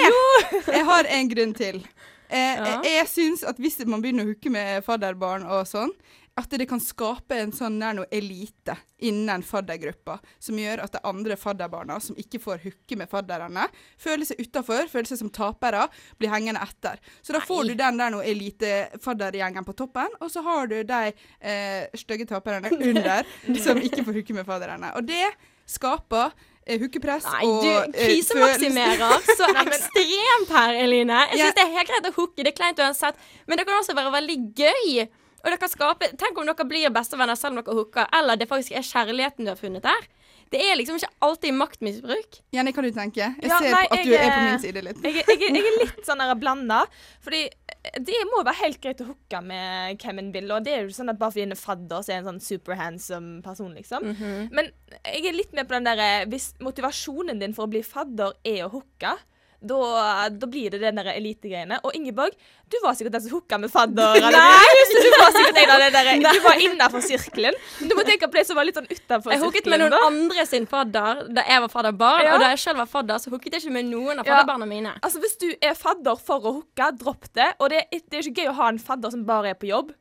Jeg 0.74 0.84
har 0.86 1.06
en 1.10 1.30
grunn 1.30 1.54
til. 1.56 1.84
Eh, 2.30 2.56
Ja. 2.58 2.82
Jeg, 2.84 2.98
jeg 2.98 3.08
syns 3.08 3.44
at 3.48 3.58
hvis 3.62 3.80
man 3.86 4.02
begynner 4.02 4.26
å 4.26 4.34
hooke 4.34 4.50
med 4.54 4.84
fadderbarn 4.86 5.44
og 5.46 5.66
sånn, 5.68 5.92
at 6.36 6.50
det 6.50 6.66
kan 6.66 6.82
skape 6.82 7.36
en 7.38 7.52
sånn 7.54 7.76
nær 7.78 7.94
noe 7.94 8.08
elite 8.10 8.74
innen 9.06 9.44
faddergruppa, 9.46 10.16
som 10.42 10.58
gjør 10.58 10.82
at 10.82 10.96
de 10.96 11.02
andre 11.06 11.36
fadderbarna 11.38 12.00
som 12.02 12.18
ikke 12.18 12.40
får 12.42 12.64
hooke 12.64 12.98
med 12.98 13.10
fadderne, 13.12 13.68
føler 14.02 14.26
seg 14.26 14.42
utafor, 14.42 14.88
føler 14.90 15.06
seg 15.12 15.20
som 15.22 15.30
tapere, 15.30 15.84
blir 16.18 16.34
hengende 16.34 16.64
etter. 16.66 16.98
Så 17.22 17.36
da 17.38 17.42
får 17.46 17.68
Nei. 17.68 17.68
du 17.76 17.84
den 17.84 18.02
der 18.02 18.16
noe 18.16 18.26
elite-faddergjengen 18.26 19.66
på 19.68 19.76
toppen, 19.78 20.10
og 20.22 20.32
så 20.34 20.42
har 20.46 20.68
du 20.72 20.80
de 20.84 21.02
eh, 21.14 21.86
stygge 22.02 22.26
taperne 22.30 22.72
under 22.90 23.30
som 23.62 23.78
ikke 23.78 24.02
får 24.02 24.18
hooke 24.22 24.34
med 24.40 24.50
fadderne. 24.50 24.90
Og 24.98 25.06
det 25.06 25.28
skaper 25.70 26.32
eh, 26.34 26.50
hookepress 26.68 27.26
Nei, 27.28 27.42
og 27.48 27.64
du 27.64 27.70
eh, 27.72 28.08
krisemaksimerer 28.08 29.28
så 29.28 29.50
ekstremt 29.64 30.54
her, 30.56 30.78
Eline. 30.84 31.20
Jeg 31.34 31.42
syns 31.42 31.44
yeah. 31.44 31.58
det 31.58 31.66
er 31.66 31.76
helt 31.78 31.92
greit 31.92 32.10
å 32.10 32.14
hooke, 32.16 32.40
det 32.40 32.54
er 32.54 32.58
kleint 32.58 32.82
uansett, 32.84 33.20
men 33.48 33.60
det 33.60 33.68
kan 33.68 33.80
også 33.80 33.96
være 33.98 34.14
veldig 34.16 34.40
gøy. 34.58 35.06
Og 35.44 35.52
det 35.52 35.58
kan 35.60 35.72
skape 35.72 36.08
Tenk 36.16 36.38
om 36.40 36.48
dere 36.48 36.66
blir 36.68 36.92
bestevenner 36.96 37.36
selv 37.36 37.58
om 37.58 37.64
dere 37.64 37.76
hooker, 37.82 38.08
eller 38.16 38.40
det 38.40 38.48
faktisk 38.52 38.78
er 38.80 38.86
kjærligheten 38.88 39.44
du 39.48 39.52
har 39.52 39.60
funnet 39.60 39.84
der. 39.84 40.08
Det 40.54 40.62
er 40.62 40.76
liksom 40.78 41.00
ikke 41.00 41.10
alltid 41.26 41.56
maktmisbruk. 41.58 42.38
Jenny, 42.54 42.72
hva 42.76 42.84
du 42.86 42.92
tenker? 42.94 43.34
Jeg 43.42 43.50
Ja, 43.50 43.58
ser 43.58 43.74
nei, 43.74 43.86
at 43.90 44.04
du 44.06 44.12
jeg, 44.12 44.20
er 44.22 44.30
på 44.30 44.38
eh, 44.38 44.50
min 44.52 44.60
side 44.62 44.84
litt. 44.86 45.00
Jeg, 45.02 45.24
jeg, 45.26 45.40
jeg 45.42 45.64
er 45.66 45.78
litt 45.82 46.04
sånn 46.06 46.22
blanda. 46.38 46.84
Fordi 47.26 47.40
eh, 47.48 47.63
det 47.84 48.20
må 48.32 48.40
være 48.48 48.62
helt 48.62 48.80
greit 48.84 49.02
å 49.04 49.10
hooke 49.10 49.42
med 49.44 50.00
hvem 50.00 50.22
en 50.22 50.32
vil. 50.34 50.52
Og 50.56 50.64
det 50.64 50.72
er 50.74 50.86
jo 50.86 50.96
sånn 50.96 51.12
at 51.12 51.20
bare 51.20 51.36
fordi 51.36 51.44
en 51.50 51.56
er 51.56 51.60
fadder, 51.60 52.06
så 52.06 52.14
er 52.14 52.22
en 52.22 52.30
sånn 52.32 52.44
super 52.44 52.80
handsome 52.80 53.42
person, 53.44 53.74
liksom. 53.76 54.08
Men 54.56 54.72
jeg 55.04 55.28
er 55.28 55.36
litt 55.36 55.54
med 55.58 55.68
på 55.68 55.76
den 55.76 55.90
derre 55.90 56.26
Hvis 56.32 56.54
motivasjonen 56.64 57.42
din 57.42 57.56
for 57.58 57.68
å 57.68 57.74
bli 57.74 57.84
fadder 57.84 58.38
er 58.48 58.66
å 58.66 58.72
hooke, 58.78 59.18
da, 59.64 60.30
da 60.30 60.48
blir 60.52 60.70
det 60.74 60.80
den 60.84 61.00
der 61.00 61.10
elitegreiene. 61.14 61.78
Og 61.88 61.96
Ingeborg, 61.96 62.36
du 62.70 62.78
var 62.84 62.96
sikkert 63.00 63.14
den 63.16 63.24
som 63.26 63.34
hooka 63.38 63.58
med 63.62 63.72
fadder. 63.72 64.16
eller? 64.20 64.68
Du 65.04 65.10
var 65.20 65.32
sikkert 65.36 65.60
en 65.64 65.72
av 65.76 65.84
de 65.84 65.90
der, 65.96 66.10
du 66.34 66.40
var 66.44 66.60
innafor 66.68 67.04
sirkelen. 67.06 67.56
Du 67.80 67.96
må 67.96 68.04
tenke 68.08 68.28
på 68.28 68.40
de 68.40 68.46
som 68.50 68.60
var 68.60 68.68
litt 68.68 68.76
sånn 68.80 68.90
utafor 68.92 69.34
Jeg 69.36 69.44
hooket 69.44 69.70
med 69.72 69.84
noen 69.84 69.96
da. 69.96 70.02
andre 70.10 70.46
sin 70.50 70.68
fadder 70.70 71.24
da 71.34 71.46
jeg 71.48 71.64
var 71.66 71.74
fadderbarn, 71.74 72.26
Ja. 72.28 72.36
og 72.36 72.44
da 72.44 72.52
jeg 72.54 72.60
selv 72.68 72.84
var 72.84 72.92
fadder, 72.92 73.20
så 73.24 73.32
hooket 73.34 73.54
jeg 73.58 73.64
ikke 73.66 73.76
med 73.80 73.90
noen 73.92 74.20
av 74.20 74.28
fadderbarna 74.28 74.68
mine. 74.70 74.94
Altså 75.02 75.24
Hvis 75.24 75.38
du 75.42 75.50
er 75.62 75.74
fadder 75.80 76.20
for 76.20 76.44
å 76.44 76.56
hooke, 76.60 76.92
dropp 77.00 77.30
det. 77.34 77.52
Og 77.60 77.70
det, 77.74 77.86
er- 77.92 78.04
det 78.10 78.20
er 78.20 78.30
ikke 78.30 78.44
gøy 78.44 78.52
å 78.54 78.58
ha 78.62 78.70
en 78.74 78.80
fadder 78.80 79.12
som 79.16 79.24
bare 79.28 79.54
er 79.54 79.60
på 79.60 79.70
jobb. 79.72 79.94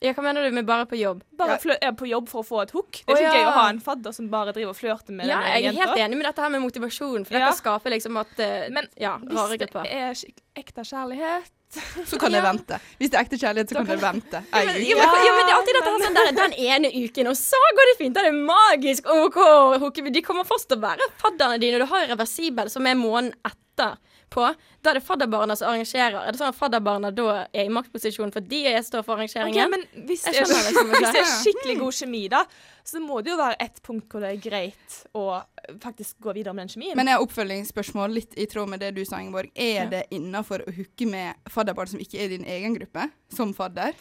Ja, 0.00 0.14
hva 0.16 0.22
mener 0.24 0.46
du 0.46 0.54
med 0.56 0.64
bare 0.64 0.86
på 0.88 0.96
jobb? 0.96 1.22
Bare 1.36 1.58
Ja. 1.60 1.76
er 1.90 1.92
på 1.92 2.08
jobb 2.08 2.28
for 2.28 2.40
å 2.42 2.46
få 2.46 2.62
et 2.62 2.70
hook. 2.72 2.90
Det 3.04 3.12
er 3.12 3.16
ikke 3.20 3.22
ja. 3.26 3.32
gøy 3.34 3.48
å 3.50 3.52
ha 3.52 3.68
en 3.68 3.80
fadder 3.80 4.12
som 4.16 4.30
bare 4.32 4.52
driver 4.56 4.70
og 4.72 4.76
flørter 4.78 5.12
med 5.12 5.26
Ja, 5.28 5.40
jeg 5.58 5.66
er 5.66 5.72
helt 5.76 5.98
enig 5.98 6.16
med 6.16 6.24
dette 6.24 6.40
her 6.40 6.48
med 6.48 6.62
motivasjon, 6.62 7.26
for 7.26 7.36
dette 7.36 7.44
Ja. 7.44 7.50
kan 7.52 7.58
skape 7.60 7.92
liksom 7.92 8.16
at 8.16 8.32
uh, 8.40 8.68
Men 8.72 8.88
Ja, 8.96 9.18
Hvis 9.18 9.58
det 9.58 9.68
er 9.74 10.14
ekte 10.56 10.80
kjærlighet 10.88 11.50
Så 12.10 12.18
kan 12.18 12.32
jeg 12.32 12.42
Ja. 12.42 12.50
vente. 12.50 12.80
Hvis 12.98 13.10
det 13.10 13.14
er 13.14 13.24
ekte 13.24 13.38
kjærlighet, 13.38 13.68
så 13.68 13.74
Da 13.74 13.84
kan 13.84 13.86
kan- 13.86 13.98
jeg 13.98 14.02
vente. 14.02 14.38
Ja, 14.50 14.64
men, 14.64 14.66
ja, 14.66 14.96
men, 14.96 15.20
ja, 15.26 15.32
men 15.36 15.44
det 15.46 15.52
er 15.52 15.58
alltid 15.60 15.74
dette 15.78 15.92
sånn 16.04 16.16
der, 16.18 16.32
den 16.40 16.52
ene 16.58 16.88
uken, 16.90 17.26
og 17.28 17.36
så 17.38 17.60
går 17.76 17.84
det 17.90 17.96
fint. 18.00 18.14
Da 18.14 18.20
er 18.24 18.32
det 18.32 18.40
magisk. 18.42 19.06
OK. 19.06 19.94
De 20.10 20.22
kommer 20.22 20.44
først 20.44 20.66
til 20.68 20.78
å 20.78 20.80
være 20.80 20.98
fadderne 21.22 21.60
dine, 21.60 21.78
du 21.78 21.86
har 21.86 22.08
reversibel, 22.08 22.68
som 22.70 22.86
er 22.86 22.94
måneden 22.98 23.34
etter. 23.44 23.98
På. 24.30 24.44
Da 24.82 24.92
er 24.92 25.00
det 25.00 25.02
fadderbarna 25.02 25.56
som 25.58 25.72
arrangerer. 25.72 26.20
Er 26.22 26.30
det 26.32 26.38
sånn 26.38 26.52
at 26.52 26.58
fadderbarna 26.58 27.10
da 27.10 27.24
er 27.50 27.64
i 27.66 27.72
maktposisjon 27.74 28.30
fordi 28.32 28.60
jeg 28.68 28.84
står 28.86 29.02
for 29.06 29.18
Ok, 29.18 29.32
Okay, 29.34 29.66
men 29.68 29.82
hvis 30.06 30.22
det, 30.28 30.36
er, 30.38 30.46
hvis 30.94 31.10
det 31.10 31.22
er 31.24 31.26
skikkelig 31.42 31.74
god 31.80 31.96
kjemi, 31.98 32.20
da, 32.30 32.44
så 32.86 33.02
må 33.02 33.18
det 33.26 33.32
jo 33.32 33.38
være 33.40 33.58
et 33.66 33.82
punkt 33.82 34.06
hvor 34.10 34.22
det 34.22 34.30
er 34.36 34.40
greit 34.44 35.00
å 35.18 35.24
faktisk 35.82 36.16
gå 36.22 36.32
videre 36.38 36.54
med 36.54 36.68
den 36.68 36.72
kjemien. 36.76 36.96
Men 36.98 37.10
jeg 37.10 37.18
har 37.18 37.26
oppfølgingsspørsmål 37.26 38.14
litt 38.20 38.38
i 38.38 38.46
tråd 38.50 38.70
med 38.70 38.80
det 38.84 38.92
du 38.96 39.02
sa, 39.04 39.18
Ingeborg. 39.20 39.50
Er 39.54 39.74
Ja. 39.82 39.88
det 39.90 40.04
innafor 40.14 40.62
å 40.66 40.72
hooke 40.78 41.06
med 41.10 41.34
fadderbarn 41.50 41.90
som 41.90 42.00
ikke 42.00 42.18
er 42.22 42.30
i 42.30 42.36
din 42.38 42.46
egen 42.46 42.78
gruppe, 42.78 43.10
som 43.34 43.52
fadder? 43.54 43.92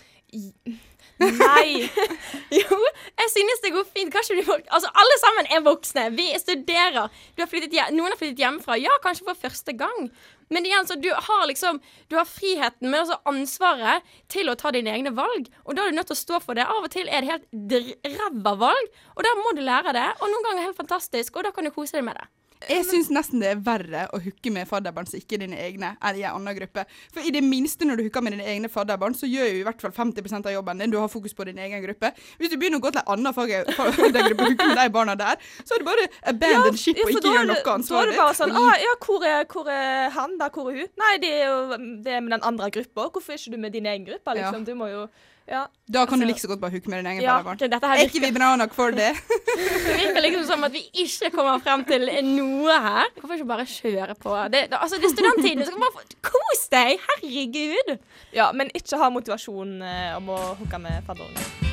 Nei! 1.19 1.89
Jo, 2.59 2.77
jeg 3.19 3.29
synes 3.33 3.61
det 3.61 3.73
går 3.75 3.85
fint. 3.91 4.11
Kanskje 4.13 4.39
vi 4.39 4.45
folk 4.47 4.65
Altså, 4.73 4.89
alle 4.97 5.17
sammen 5.21 5.49
er 5.51 5.63
voksne. 5.65 6.07
Vi 6.15 6.31
studerer. 6.39 7.09
Har 7.09 7.53
hjem, 7.53 7.95
noen 7.97 8.13
har 8.13 8.19
flyttet 8.19 8.41
hjemmefra. 8.41 8.77
Ja, 8.79 8.95
kanskje 9.03 9.27
for 9.27 9.37
første 9.37 9.75
gang. 9.77 10.09
Men 10.49 10.65
igjen, 10.65 10.87
så 10.89 10.97
du 10.97 11.09
har 11.13 11.45
liksom 11.49 11.81
Du 12.09 12.17
har 12.17 12.25
friheten, 12.25 12.89
men 12.89 13.03
også 13.03 13.19
ansvaret 13.29 14.07
til 14.33 14.49
å 14.49 14.57
ta 14.57 14.71
dine 14.73 14.95
egne 14.95 15.13
valg. 15.17 15.51
Og 15.65 15.75
da 15.77 15.85
er 15.85 15.93
du 15.93 15.99
nødt 15.99 16.09
til 16.09 16.17
å 16.17 16.23
stå 16.23 16.41
for 16.45 16.57
det. 16.57 16.65
Av 16.65 16.81
og 16.81 16.91
til 16.93 17.09
er 17.11 17.25
det 17.25 17.35
helt 17.35 18.09
ræva 18.17 18.55
valg, 18.65 18.91
og 19.15 19.25
da 19.27 19.35
må 19.43 19.53
du 19.57 19.61
lære 19.65 19.93
det. 19.97 20.09
Og 20.19 20.31
noen 20.31 20.47
ganger 20.49 20.69
helt 20.69 20.79
fantastisk, 20.79 21.35
og 21.37 21.45
da 21.45 21.53
kan 21.53 21.67
du 21.67 21.75
kose 21.75 21.99
deg 21.99 22.07
med 22.07 22.17
det. 22.17 22.29
Jeg 22.67 22.83
syns 22.83 23.07
nesten 23.07 23.39
det 23.39 23.53
er 23.53 23.59
verre 23.63 24.01
å 24.11 24.17
hooke 24.19 24.51
med 24.51 24.67
fadderbarn 24.67 25.07
som 25.07 25.15
ikke 25.15 25.38
er 25.38 25.45
dine 25.45 25.56
egne, 25.63 25.94
enn 26.03 26.17
i 26.19 26.25
en 26.27 26.33
annen 26.35 26.57
gruppe. 26.57 26.83
For 27.15 27.23
i 27.23 27.31
det 27.31 27.39
minste 27.45 27.88
når 27.88 28.01
du 28.01 28.03
hooker 28.03 28.25
med 28.25 28.35
dine 28.35 28.44
egne 28.51 28.67
fadderbarn, 28.71 29.16
så 29.16 29.30
gjør 29.31 29.47
jo 29.47 29.61
i 29.61 29.63
hvert 29.63 29.80
fall 29.80 29.94
50% 29.95 30.49
av 30.49 30.56
jobben 30.57 30.83
din. 30.83 30.92
Du 30.92 30.97
har 30.99 31.07
fokus 31.07 31.31
på 31.37 31.47
din 31.47 31.61
egen 31.63 31.80
gruppe. 31.85 32.11
Hvis 32.42 32.51
du 32.51 32.57
begynner 32.59 32.81
å 32.81 32.83
gå 32.83 32.92
til 32.92 32.99
en 32.99 33.13
annen 33.16 33.37
faddergruppe 33.37 33.87
og 33.87 34.51
hooke 34.51 34.68
med 34.73 34.75
de 34.81 34.89
barna 34.97 35.16
der, 35.21 35.39
så 35.63 35.78
er 35.78 35.85
det 35.85 35.87
bare 35.87 36.09
abandon 36.33 36.81
ship 36.83 36.99
Ja, 36.99 37.07
og 37.07 37.16
ikke 37.16 37.33
gjør 37.37 37.47
noe 37.54 37.75
ansvarlig. 37.78 37.95
Da 37.95 38.04
er 38.04 38.11
det 38.11 38.19
bare 38.25 38.37
sånn 38.42 38.56
ah, 38.59 38.75
Ja, 38.83 38.94
hvor 39.07 39.28
er, 39.31 39.47
hvor 39.56 39.71
er 39.80 40.13
han, 40.19 40.37
da? 40.44 40.51
Hvor 40.51 40.71
er 40.73 40.81
hun? 40.83 40.94
Nei, 40.99 41.16
det 41.23 41.33
er 41.39 41.44
jo 41.47 41.59
det 42.04 42.18
er 42.18 42.23
med 42.28 42.35
den 42.35 42.47
andre 42.51 42.68
gruppa. 42.75 43.07
Hvorfor 43.07 43.37
er 43.37 43.39
ikke 43.39 43.56
du 43.56 43.61
med 43.69 43.71
din 43.80 43.87
egen 43.87 44.04
gruppe, 44.11 44.35
Ja. 44.35 44.49
liksom? 44.51 44.68
Du 44.68 44.75
må 44.75 44.92
jo 44.92 45.07
Ja. 45.49 45.63
Da 45.89 46.06
kan 46.06 46.19
du 46.19 46.25
Altså- 46.25 46.27
like 46.27 46.41
så 46.41 46.47
godt 46.47 46.61
bare 46.61 46.71
hooke 46.71 46.89
med 46.89 46.97
din 46.99 47.06
egen 47.06 47.21
Ja, 47.21 47.37
her 47.41 47.95
Er 47.97 48.03
ikke 48.06 48.21
vi 48.21 48.31
bra 48.31 48.56
nok 48.56 48.73
for 48.73 48.91
det? 48.91 49.11
det 49.87 49.95
virker 49.97 50.21
liksom 50.21 50.45
som 50.45 50.63
at 50.63 50.73
vi 50.73 50.83
ikke 50.94 51.31
kommer 51.33 51.57
frem 51.63 51.85
til 51.85 52.06
noe 52.23 52.75
her. 52.81 53.09
Hvorfor 53.18 53.33
ikke 53.33 53.47
bare 53.49 53.65
kjøre 53.65 54.15
på? 54.15 54.35
Det, 54.53 54.69
det, 54.69 54.77
altså, 54.81 54.95
det 55.01 55.09
er 55.09 55.15
studenttiden. 55.15 55.65
så 55.65 55.71
kan 55.71 55.81
bare 55.81 55.97
få 55.97 56.06
Kos 56.21 56.68
deg! 56.71 56.99
Herregud! 57.09 57.97
ja. 58.33 58.51
Men 58.51 58.69
ikke 58.75 58.97
ha 59.01 59.09
motivasjon 59.09 59.81
eh, 59.81 60.15
om 60.18 60.29
å 60.29 60.37
hooke 60.61 60.79
med 60.85 61.03
fadderungen. 61.07 61.69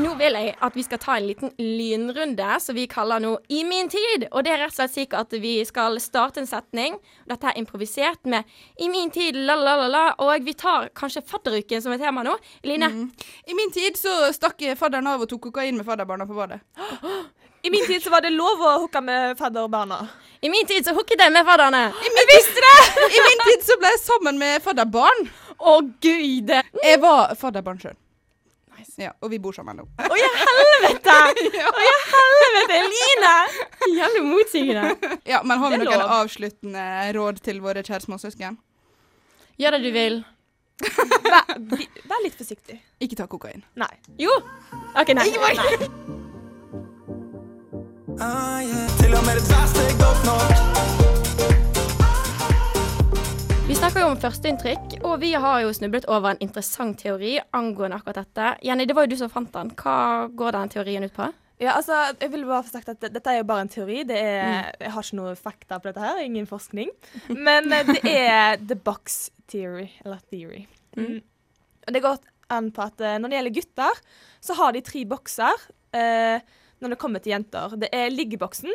Nå 0.00 0.14
vil 0.16 0.36
jeg 0.38 0.52
at 0.64 0.76
vi 0.78 0.82
skal 0.84 1.00
ta 1.02 1.14
en 1.18 1.26
liten 1.28 1.50
lynrunde, 1.60 2.46
som 2.64 2.76
vi 2.76 2.86
kaller 2.88 3.20
nå 3.20 3.34
I 3.52 3.64
min 3.68 3.90
tid. 3.92 4.24
Og 4.30 4.46
det 4.46 4.54
er 4.54 4.62
rett 4.62 4.72
og 4.72 4.78
slett 4.78 4.94
slik 4.94 5.16
at 5.18 5.34
vi 5.42 5.58
skal 5.68 5.98
starte 6.00 6.40
en 6.40 6.48
setning. 6.48 6.96
Dette 7.28 7.50
er 7.50 7.58
improvisert 7.60 8.24
med 8.24 8.48
I 8.80 8.88
min 8.92 9.12
tid, 9.12 9.36
la-la-la-la. 9.36 10.04
Og 10.24 10.46
vi 10.46 10.54
tar 10.56 10.88
kanskje 10.96 11.24
fadderuken 11.28 11.84
som 11.84 11.92
et 11.92 12.00
tema 12.00 12.24
nå. 12.24 12.38
Line, 12.64 12.90
I 13.44 13.58
min 13.58 13.74
tid 13.76 14.00
så 14.00 14.32
stakk 14.32 14.64
fadderen 14.80 15.10
av 15.10 15.26
og 15.26 15.28
tok 15.28 15.50
kokain 15.50 15.76
med 15.76 15.88
fadderbarna 15.88 16.28
på 16.28 16.38
badet. 16.38 16.62
I 17.66 17.68
min 17.68 17.84
tid 17.84 18.00
så 18.00 18.08
var 18.08 18.24
det 18.24 18.32
lov 18.32 18.62
å 18.64 18.76
hooke 18.86 19.02
med 19.04 19.36
fadderbarna. 19.36 19.98
i 20.40 20.48
min 20.48 20.64
tid 20.66 20.86
så 20.86 20.94
hooket 20.96 21.20
jeg 21.20 21.32
med 21.32 21.44
fadderne. 21.44 21.90
Jeg 22.08 22.28
visste 22.32 22.64
det! 22.64 22.76
I 23.04 23.24
min 23.26 23.42
tid 23.50 23.66
så 23.68 23.76
ble 23.82 23.92
jeg 23.92 24.06
sammen 24.06 24.40
med 24.40 24.62
fadderbarn. 24.64 25.26
Å 25.60 25.80
gud! 26.00 26.54
Jeg 26.86 27.02
var 27.04 27.34
fadderbarn 27.36 27.82
sjøl. 27.82 27.99
Ja, 29.00 29.12
og 29.20 29.30
vi 29.32 29.38
bor 29.42 29.54
sammen 29.56 29.78
nå. 29.80 29.84
Å 30.00 30.16
ja, 30.18 30.30
helvete! 30.40 31.16
Å 31.70 31.84
ja, 31.86 31.94
helvete, 32.14 32.80
Eline! 32.80 33.32
Jævlig 33.98 34.22
motsigende. 34.26 35.16
Ja, 35.28 35.42
Men 35.44 35.58
har 35.62 35.72
vi 35.74 35.80
noen 35.82 35.92
lov. 36.02 36.12
avsluttende 36.20 36.84
råd 37.16 37.40
til 37.44 37.60
våre 37.64 37.82
kjære 37.86 38.04
småsøsken? 38.06 38.58
Gjør 39.60 39.76
det 39.76 39.82
du 39.84 39.90
vil. 39.96 40.20
Vær, 41.30 41.50
vær 42.08 42.22
litt 42.24 42.38
forsiktig. 42.38 42.78
Ikke 43.04 43.18
ta 43.18 43.26
kokain. 43.28 43.60
Nei. 43.76 43.90
Jo! 44.20 44.32
OK, 44.96 45.12
nei. 45.18 45.28
nei. 45.36 45.54
Ah, 48.20 48.60
yeah. 48.64 48.88
Til 49.00 49.14
og 49.16 49.24
med 49.28 49.36
det 49.40 49.44
verste 49.52 49.84
er 49.90 49.94
godt 50.00 50.26
nok. 50.28 50.99
Vi 53.70 53.76
snakker 53.78 54.02
jo 54.02 54.06
om 54.10 54.16
førsteinntrykk, 54.18 54.94
og 55.06 55.20
vi 55.22 55.28
har 55.38 55.60
jo 55.62 55.68
snublet 55.70 56.08
over 56.10 56.32
en 56.32 56.40
interessant 56.42 56.96
teori 56.98 57.36
angående 57.54 58.00
akkurat 58.00 58.24
dette. 58.24 58.46
Jenny, 58.66 58.82
det 58.82 58.96
var 58.98 59.04
jo 59.06 59.12
du 59.12 59.20
som 59.20 59.28
fant 59.30 59.52
den. 59.54 59.68
Hva 59.78 60.24
går 60.34 60.56
den 60.56 60.72
teorien 60.72 61.04
ut 61.06 61.12
på? 61.14 61.28
Ja, 61.62 61.76
altså, 61.76 62.00
jeg 62.18 62.32
vil 62.32 62.48
bare 62.48 62.64
få 62.66 62.72
sagt 62.72 62.88
at 62.90 63.04
Dette 63.14 63.30
er 63.30 63.38
jo 63.38 63.44
bare 63.46 63.62
en 63.62 63.70
teori. 63.70 64.00
Det 64.08 64.16
er, 64.18 64.72
Jeg 64.74 64.90
har 64.90 65.06
ikke 65.06 65.18
noe 65.20 65.36
fakta 65.38 65.78
på 65.78 65.86
dette 65.86 66.02
her, 66.02 66.18
ingen 66.24 66.48
forskning. 66.50 66.90
Men 67.30 67.70
eh, 67.76 67.92
det 67.92 68.00
er 68.10 68.58
the 68.72 68.74
box 68.74 69.20
theory, 69.46 69.86
eller 70.02 70.18
theory. 70.34 70.64
Mm. 70.98 71.20
Og 71.86 71.94
det 71.94 72.02
går 72.08 72.18
an 72.50 72.72
på 72.74 72.88
at 72.88 73.04
eh, 73.06 73.20
når 73.22 73.30
det 73.30 73.38
gjelder 73.38 73.56
gutter, 73.60 74.00
så 74.48 74.56
har 74.58 74.74
de 74.74 74.82
tre 74.90 75.04
bokser 75.14 75.62
eh, 75.94 76.42
når 76.82 76.96
det 76.96 76.98
kommer 77.06 77.22
til 77.22 77.36
jenter. 77.36 77.78
Det 77.78 77.92
er 77.94 78.10
liggeboksen, 78.10 78.74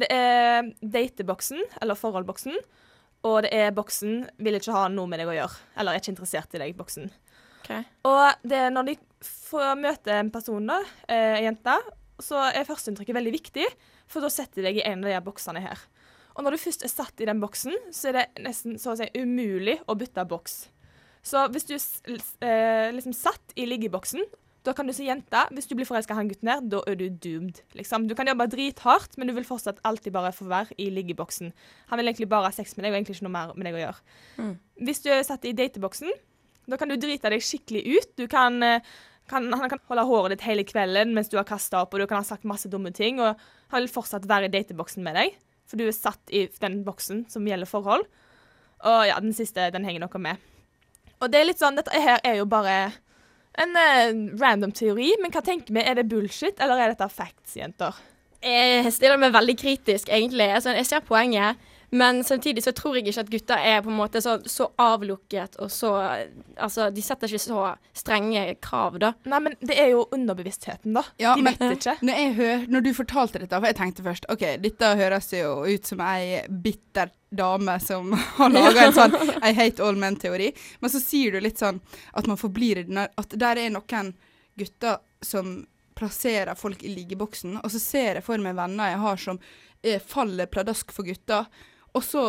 det 0.00 0.08
er 0.08 0.72
dateboksen, 0.80 1.60
eller 1.84 2.00
forholdboksen, 2.00 2.56
og 3.24 3.42
det 3.46 3.52
er 3.56 3.74
boksen 3.74 4.28
'vil 4.38 4.58
ikke 4.58 4.74
ha 4.76 4.88
noe 4.92 5.08
med 5.08 5.18
deg 5.20 5.28
å 5.28 5.36
gjøre', 5.36 5.60
eller 5.76 5.92
'er 5.92 6.00
ikke 6.00 6.12
interessert 6.12 6.54
i 6.54 6.60
deg'-boksen. 6.60 7.10
Okay. 7.64 7.84
Og 8.04 8.34
det 8.44 8.58
er 8.60 8.70
når 8.70 8.84
de 8.90 8.96
får 9.24 9.78
møte 9.80 10.12
en 10.12 10.30
person, 10.30 10.66
da, 10.66 10.82
eh, 11.08 11.38
en 11.38 11.44
jente, 11.48 11.76
så 12.20 12.52
er 12.52 12.66
førsteinntrykket 12.68 13.16
veldig 13.16 13.32
viktig, 13.32 13.66
for 14.06 14.20
da 14.20 14.28
setter 14.28 14.60
de 14.60 14.68
deg 14.68 14.76
i 14.76 14.86
en 14.86 15.02
av 15.02 15.08
de 15.08 15.14
her 15.16 15.24
boksene 15.24 15.62
her. 15.64 15.78
Og 16.36 16.44
når 16.44 16.50
du 16.50 16.58
først 16.58 16.84
er 16.84 16.92
satt 16.92 17.20
i 17.20 17.24
den 17.24 17.40
boksen, 17.40 17.74
så 17.94 18.10
er 18.10 18.12
det 18.12 18.44
nesten 18.44 18.78
så 18.78 18.92
å 18.92 18.98
si 18.98 19.08
umulig 19.16 19.78
å 19.88 19.96
bytte 19.96 20.26
boks. 20.28 20.68
Så 21.24 21.46
hvis 21.54 21.64
du 21.64 21.74
er 21.74 22.18
eh, 22.44 22.92
liksom 22.92 23.14
satt 23.16 23.54
i 23.56 23.64
liggeboksen, 23.64 24.20
da 24.64 24.72
kan 24.72 24.88
du 24.88 24.94
si 24.96 25.04
jente, 25.04 25.40
hvis 25.52 25.66
du 25.68 25.74
blir 25.76 25.86
forelska 25.88 26.14
i 26.14 26.16
han 26.16 26.28
gutten 26.30 26.48
her, 26.48 26.60
da 26.72 26.80
er 26.88 26.96
du 26.96 27.04
doomed. 27.08 27.60
Liksom. 27.76 28.06
Du 28.08 28.14
kan 28.16 28.28
jobbe 28.28 28.46
drithardt, 28.48 29.18
men 29.20 29.28
du 29.28 29.34
vil 29.36 29.44
fortsatt 29.44 29.82
alltid 29.84 30.14
bare 30.14 30.32
få 30.32 30.46
være 30.48 30.76
i 30.80 30.88
liggeboksen. 30.94 31.52
Han 31.90 32.00
vil 32.00 32.08
egentlig 32.08 32.30
bare 32.32 32.48
ha 32.48 32.54
sex 32.54 32.72
med 32.76 32.86
deg, 32.86 32.94
og 32.94 32.98
egentlig 32.98 33.18
ikke 33.18 33.26
noe 33.28 33.34
mer 33.34 33.52
med 33.58 33.68
deg 33.68 33.76
å 33.76 33.82
gjøre. 33.82 34.14
Mm. 34.38 34.54
Hvis 34.88 35.04
du 35.04 35.10
er 35.12 35.26
satt 35.26 35.44
i 35.44 35.52
dateboksen, 35.56 36.14
da 36.72 36.78
kan 36.80 36.88
du 36.88 36.96
drite 36.96 37.28
deg 37.28 37.44
skikkelig 37.44 37.84
ut. 37.84 38.14
Du 38.16 38.24
kan, 38.30 38.56
eh, 38.64 38.80
kan, 39.28 39.52
han 39.52 39.68
kan 39.68 39.84
holde 39.90 40.06
håret 40.08 40.36
ditt 40.36 40.48
hele 40.48 40.64
kvelden 40.64 41.12
mens 41.12 41.28
du 41.28 41.36
har 41.36 41.48
kasta 41.48 41.84
opp, 41.84 41.92
og 41.92 42.00
du 42.00 42.08
kan 42.08 42.22
ha 42.22 42.24
sagt 42.24 42.48
masse 42.48 42.70
dumme 42.72 42.92
ting, 42.96 43.20
og 43.20 43.36
han 43.68 43.84
vil 43.84 43.92
fortsatt 43.92 44.28
være 44.30 44.48
i 44.48 44.54
dateboksen 44.56 45.04
med 45.04 45.20
deg, 45.20 45.36
for 45.68 45.76
du 45.76 45.84
er 45.84 45.96
satt 45.96 46.32
i 46.32 46.46
den 46.60 46.80
boksen 46.88 47.26
som 47.28 47.44
gjelder 47.44 47.68
forhold. 47.68 48.08
Og 48.84 49.00
ja, 49.08 49.20
den 49.20 49.36
siste, 49.36 49.68
den 49.72 49.84
henger 49.84 50.06
noe 50.06 50.20
med. 50.20 50.52
Og 51.20 51.30
det 51.32 51.40
er 51.40 51.52
litt 51.52 51.60
sånn, 51.60 51.76
dette 51.76 51.92
her 52.00 52.20
er 52.24 52.40
jo 52.40 52.48
bare 52.48 52.94
en 53.62 53.76
uh, 53.78 54.38
random 54.40 54.72
teori, 54.74 55.12
men 55.22 55.32
hva 55.34 55.42
tenker 55.44 55.74
vi? 55.74 55.82
Er 55.84 55.98
det 55.98 56.08
bullshit, 56.10 56.58
eller 56.62 56.80
er 56.80 56.94
dette 56.94 57.08
facts, 57.12 57.54
jenter? 57.58 57.96
Jeg 58.44 58.90
stiller 58.92 59.20
meg 59.20 59.32
veldig 59.32 59.54
kritisk, 59.56 60.10
egentlig. 60.12 60.50
Altså, 60.52 60.74
jeg 60.76 60.88
ser 60.88 61.04
poenget, 61.06 61.60
men 61.94 62.20
samtidig 62.26 62.64
så 62.64 62.72
tror 62.74 62.96
jeg 62.98 63.06
ikke 63.06 63.22
at 63.22 63.30
gutter 63.30 63.64
er 63.70 63.82
på 63.84 63.90
en 63.92 63.96
måte 64.00 64.20
så, 64.24 64.36
så 64.50 64.66
avlukket 64.82 65.56
og 65.62 65.70
så 65.70 65.92
Altså, 66.58 66.88
de 66.94 67.02
setter 67.02 67.30
ikke 67.30 67.42
så 67.42 67.62
strenge 67.96 68.42
krav, 68.62 68.96
da. 69.02 69.12
Nei, 69.30 69.38
men 69.46 69.54
det 69.62 69.76
er 69.78 69.88
jo 69.92 70.04
underbevisstheten, 70.14 70.94
da. 70.96 71.02
Ja, 71.22 71.34
De 71.38 71.42
men- 71.46 71.56
vet 71.58 71.76
ikke. 71.78 71.94
Når, 72.06 72.20
jeg 72.22 72.34
hør, 72.38 72.64
når 72.74 72.84
du 72.86 72.90
fortalte 72.94 73.40
dette, 73.42 73.58
for 73.58 73.66
jeg 73.70 73.76
tenkte 73.78 74.04
først 74.06 74.26
OK, 74.32 74.44
dette 74.62 74.90
høres 75.00 75.30
jo 75.34 75.52
ut 75.66 75.90
som 75.90 76.02
ei 76.06 76.40
bitter 76.48 77.10
dame 77.34 77.74
som 77.82 78.12
har 78.38 78.50
laga 78.54 78.86
en 78.88 78.94
sånn 78.96 79.14
I 79.50 79.52
hate 79.58 79.82
all 79.82 79.98
men-teori. 79.98 80.52
Men 80.82 80.92
så 80.94 81.02
sier 81.02 81.34
du 81.34 81.40
litt 81.42 81.58
sånn 81.62 81.80
at 82.14 82.26
man 82.30 82.38
forblir 82.40 82.82
i 82.82 82.86
den 82.88 83.02
At 83.06 83.34
der 83.38 83.58
er 83.64 83.74
noen 83.74 84.12
gutter 84.58 84.98
som 85.24 85.64
plasserer 85.98 86.54
folk 86.58 86.82
i 86.82 86.90
liggeboksen, 86.94 87.60
og 87.62 87.70
så 87.70 87.78
ser 87.78 88.18
jeg 88.18 88.24
for 88.26 88.42
meg 88.42 88.56
venner 88.58 88.90
jeg 88.90 88.98
har 89.02 89.20
som 89.22 89.38
eh, 89.82 90.00
faller 90.02 90.46
pladask 90.50 90.90
for 90.94 91.06
gutter, 91.06 91.46
og 91.94 92.04
så 92.04 92.24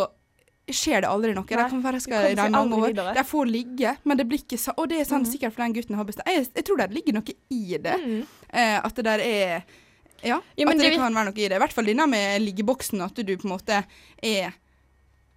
skjer 0.65 1.03
det 1.05 1.09
aldri 1.09 1.33
noe. 1.35 1.45
Nei, 1.45 1.67
kan 1.69 1.81
være 1.83 1.99
jeg 1.99 2.05
skal 2.07 2.39
mange 2.39 2.57
aldri 2.57 3.01
år. 3.03 3.13
De 3.13 3.23
får 3.29 3.49
ligge, 3.49 3.95
men 4.03 4.17
det 4.17 4.25
blir 4.29 4.41
ikke 4.41 4.57
sa... 4.57 4.73
Og 4.81 4.89
det 4.89 5.01
er 5.03 5.07
sant, 5.07 5.27
mm. 5.27 5.31
sikkert 5.35 5.53
fordi 5.53 5.67
den 5.67 5.77
gutten 5.77 5.99
har 5.99 6.07
bestemt 6.07 6.29
jeg, 6.31 6.47
jeg 6.57 6.65
tror 6.65 6.81
det 6.81 6.87
ligger 6.95 7.17
noe 7.19 7.35
i 7.53 7.79
det. 7.85 7.95
Mm. 8.01 8.21
Eh, 8.49 8.77
at 8.79 8.97
det 8.97 9.05
der 9.05 9.25
er 9.25 9.49
Ja, 10.25 10.39
Ja, 10.57 10.65
at 10.65 10.77
det, 10.79 10.89
det- 10.89 10.97
kan 10.97 11.13
være 11.13 11.29
noe 11.29 11.37
i 11.37 11.47
det. 11.47 11.57
I 11.57 11.61
hvert 11.61 11.75
fall 11.75 11.89
denne 11.91 12.07
med 12.09 12.41
liggeboksen, 12.41 13.01
at 13.05 13.17
du 13.21 13.33
på 13.35 13.45
en 13.45 13.57
måte 13.57 13.83
er 14.17 14.55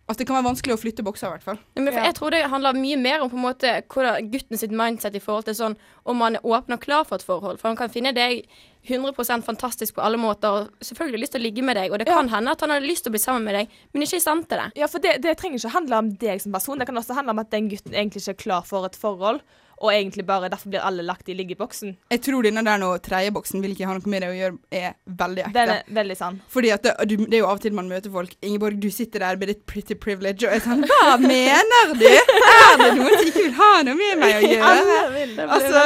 Altså, 0.08 0.22
det 0.22 0.26
kan 0.30 0.38
være 0.38 0.46
vanskelig 0.46 0.72
å 0.72 0.80
flytte 0.80 1.04
bokser, 1.04 1.28
i 1.28 1.34
hvert 1.34 1.42
fall. 1.44 1.58
Ja, 1.76 1.82
men 1.82 1.92
for 1.92 2.00
Ja. 2.00 2.04
Jeg 2.06 2.14
tror 2.16 2.30
det 2.32 2.38
handler 2.48 2.72
mye 2.72 2.96
mer 2.96 3.20
om 3.20 3.28
på 3.28 3.36
en 3.36 3.44
måte 3.44 3.82
hvordan 3.92 4.30
gutten 4.32 4.56
sitt 4.56 4.72
mindset 4.72 5.14
i 5.14 5.20
forhold 5.20 5.44
til 5.44 5.54
sånn 5.58 5.76
om 6.06 6.16
man 6.16 6.36
er 6.36 6.40
åpen 6.40 6.72
og 6.72 6.80
klar 6.80 7.04
for 7.04 7.16
et 7.16 7.22
forhold. 7.22 7.60
For 7.60 7.68
han 7.68 7.76
kan 7.76 7.90
finne 7.92 8.14
deg 8.16 8.48
100% 8.88 9.44
fantastisk 9.44 9.94
på 9.94 10.02
alle 10.04 10.18
måter 10.20 10.48
og 10.48 10.70
selvfølgelig 10.84 11.20
lyst 11.22 11.32
til 11.36 11.40
å 11.42 11.44
ligge 11.44 11.62
med 11.64 11.76
deg. 11.76 11.92
Og 11.92 11.98
det 12.00 12.08
Ja. 12.08 12.16
kan 12.16 12.28
hende 12.32 12.50
at 12.50 12.60
han 12.60 12.70
har 12.70 12.80
lyst 12.80 13.04
til 13.04 13.10
å 13.10 13.16
bli 13.16 13.20
sammen 13.22 13.44
med 13.44 13.54
deg, 13.54 13.68
men 13.92 14.02
ikke 14.02 14.16
i 14.16 14.24
stand 14.24 14.48
til 14.48 14.58
det. 14.58 14.72
Ja, 14.76 14.86
for 14.86 14.98
det, 14.98 15.20
det 15.22 15.36
trenger 15.38 15.58
ikke 15.60 15.74
handle 15.76 15.98
om 15.98 16.10
deg 16.16 16.40
som 16.40 16.52
person. 16.52 16.78
Det 16.78 16.86
kan 16.86 16.96
også 16.96 17.14
handle 17.14 17.30
om 17.36 17.38
at 17.44 17.50
den 17.50 17.68
gutten 17.68 17.92
egentlig 17.94 18.22
ikke 18.24 18.36
er 18.36 18.42
klar 18.44 18.62
for 18.66 18.84
et 18.86 18.96
forhold, 18.96 19.40
og 19.80 19.92
egentlig 19.92 20.24
bare 20.26 20.48
derfor 20.50 20.72
blir 20.72 20.82
alle 20.84 21.04
lagt 21.06 21.28
i 21.30 21.34
liggeboksen. 21.38 21.94
Jeg 22.10 22.22
tror 22.24 22.46
denne 22.46 22.64
der 22.66 22.80
nå 22.82 22.90
tredjeboksen 23.04 23.62
vil 23.62 23.74
ikke 23.74 23.86
ha 23.88 23.94
noe 23.98 24.10
med 24.10 24.24
det 24.24 24.30
å 24.32 24.36
gjøre, 24.36 24.58
er 24.74 24.96
veldig 25.20 25.44
ekte. 25.44 25.54
Den 25.54 25.72
er 25.74 25.92
veldig 26.00 26.16
sann. 26.18 26.40
Fordi 26.50 26.72
det, 26.84 26.94
du, 27.10 27.14
det 27.24 27.38
er 27.38 27.42
jo 27.44 27.48
av 27.50 27.60
og 27.60 27.64
til 27.64 27.76
man 27.78 27.90
møter 27.90 28.12
folk 28.12 28.34
Ingeborg, 28.42 28.78
du 28.82 28.88
sitter 28.94 29.22
der 29.24 29.38
med 29.40 29.52
ditt 29.52 29.62
pretty 29.70 29.94
privilege, 29.98 30.48
og 30.48 30.56
er 30.56 30.64
sånn 30.64 30.84
Hva 30.88 31.14
mener 31.22 31.94
du? 31.98 32.06
Er 32.08 32.80
det 32.82 32.90
noen 32.98 33.14
som 33.14 33.30
ikke 33.30 33.44
vil 33.44 33.56
ha 33.58 33.70
noe 33.86 33.98
med 33.98 34.22
meg 34.22 34.36
å 34.38 34.42
gjøre? 34.52 34.72
Alle 34.72 34.98
vil 35.14 35.34
det. 35.38 35.48
Altså, 35.58 35.84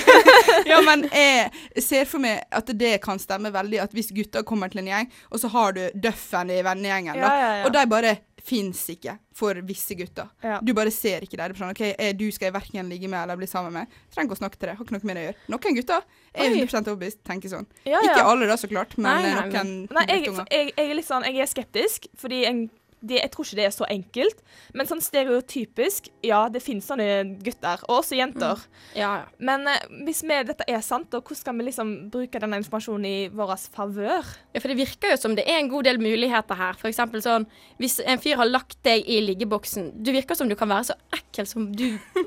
ja, 0.70 0.80
men 0.86 1.04
jeg 1.10 1.84
ser 1.84 2.08
for 2.10 2.22
meg 2.22 2.44
at 2.54 2.70
det 2.80 2.96
kan 3.04 3.20
stemme 3.22 3.52
veldig, 3.54 3.82
at 3.84 3.94
hvis 3.96 4.12
gutter 4.14 4.46
kommer 4.46 4.70
til 4.72 4.84
en 4.84 4.90
gjeng, 4.92 5.10
og 5.30 5.42
så 5.42 5.50
har 5.52 5.76
du 5.76 5.82
døffen 5.94 6.52
i 6.54 6.60
vennegjengen, 6.66 7.18
Ja, 7.20 7.30
ja, 7.30 7.50
ja. 7.60 7.64
og 7.66 7.74
de 7.74 7.86
bare 7.90 8.16
fins 8.46 8.82
ikke 8.92 9.16
for 9.36 9.58
visse 9.66 9.94
gutter. 9.98 10.28
Ja. 10.44 10.58
Du 10.62 10.72
bare 10.76 10.92
ser 10.94 11.24
ikke 11.24 11.38
det. 11.40 11.56
Sånn, 11.58 11.72
OK, 11.74 11.82
eh, 11.90 12.12
du 12.16 12.26
skal 12.34 12.50
jeg 12.50 12.56
verken 12.56 12.90
ligge 12.92 13.08
med 13.10 13.22
eller 13.22 13.38
bli 13.40 13.48
sammen 13.50 13.74
med. 13.74 14.00
Trenger 14.12 14.30
ikke 14.30 14.38
å 14.38 14.40
snakke 14.42 14.60
til 14.60 14.70
deg. 14.70 14.78
Har 14.78 14.86
ikke 14.86 14.96
noe 14.96 15.10
med 15.10 15.18
det 15.18 15.22
å 15.22 15.28
gjøre. 15.28 15.38
Noen 15.54 15.78
gutter 15.80 16.04
er 16.30 16.46
Oi. 16.46 16.60
100 16.64 16.80
overbevist, 16.82 17.22
tenker 17.26 17.52
sånn. 17.52 17.68
Ja, 17.84 17.98
ja. 17.98 18.02
Ikke 18.10 18.26
alle, 18.32 18.50
da, 18.50 18.58
så 18.60 18.70
klart, 18.70 18.96
men 18.98 19.08
Nei, 19.08 19.30
eh, 19.30 19.38
nei, 19.38 19.46
noen 19.54 19.72
Nei, 19.96 20.06
jeg, 20.10 20.26
jeg, 20.40 20.74
jeg 20.76 20.90
er 20.90 20.98
litt 20.98 21.08
sånn, 21.08 21.26
jeg 21.28 21.42
er 21.44 21.50
skeptisk, 21.50 22.10
fordi 22.20 22.44
en, 22.50 22.66
det, 23.00 23.18
jeg 23.22 23.30
tror 23.32 23.46
ikke 23.46 23.58
det 23.58 23.66
er 23.66 23.74
så 23.74 23.86
enkelt. 23.90 24.42
Men 24.76 24.88
sånn 24.88 25.02
stereotypisk, 25.04 26.10
ja, 26.26 26.42
det 26.52 26.62
finnes 26.64 26.88
sånne 26.88 27.38
gutter, 27.44 27.84
og 27.88 28.00
også 28.02 28.18
jenter. 28.18 28.64
Ja, 28.94 29.12
ja. 29.22 29.28
Men 29.40 29.66
eh, 29.70 29.86
hvis 30.06 30.22
vi, 30.26 30.36
dette 30.48 30.66
er 30.68 30.82
sant, 30.84 31.14
og 31.16 31.24
hvordan 31.24 31.40
skal 31.40 31.58
vi 31.58 31.68
liksom 31.70 31.92
bruke 32.12 32.42
denne 32.42 32.60
informasjonen 32.60 33.08
i 33.08 33.16
vår 33.34 33.54
favør? 33.72 34.32
Ja, 34.54 34.60
for 34.60 34.72
det 34.72 34.80
virker 34.80 35.14
jo 35.14 35.20
som 35.20 35.36
det 35.38 35.46
er 35.48 35.60
en 35.60 35.70
god 35.72 35.88
del 35.88 36.02
muligheter 36.02 36.58
her. 36.60 36.78
For 36.80 36.90
eksempel 36.92 37.24
sånn, 37.24 37.48
hvis 37.80 38.00
en 38.04 38.20
fyr 38.22 38.40
har 38.40 38.50
lagt 38.50 38.78
deg 38.86 39.06
i 39.08 39.20
liggeboksen 39.24 39.90
Du 40.04 40.10
virker 40.14 40.36
som 40.38 40.48
du 40.48 40.56
kan 40.58 40.70
være 40.70 40.90
så 40.90 40.96
ekkel 41.16 41.48
som 41.48 41.70
du 41.76 41.86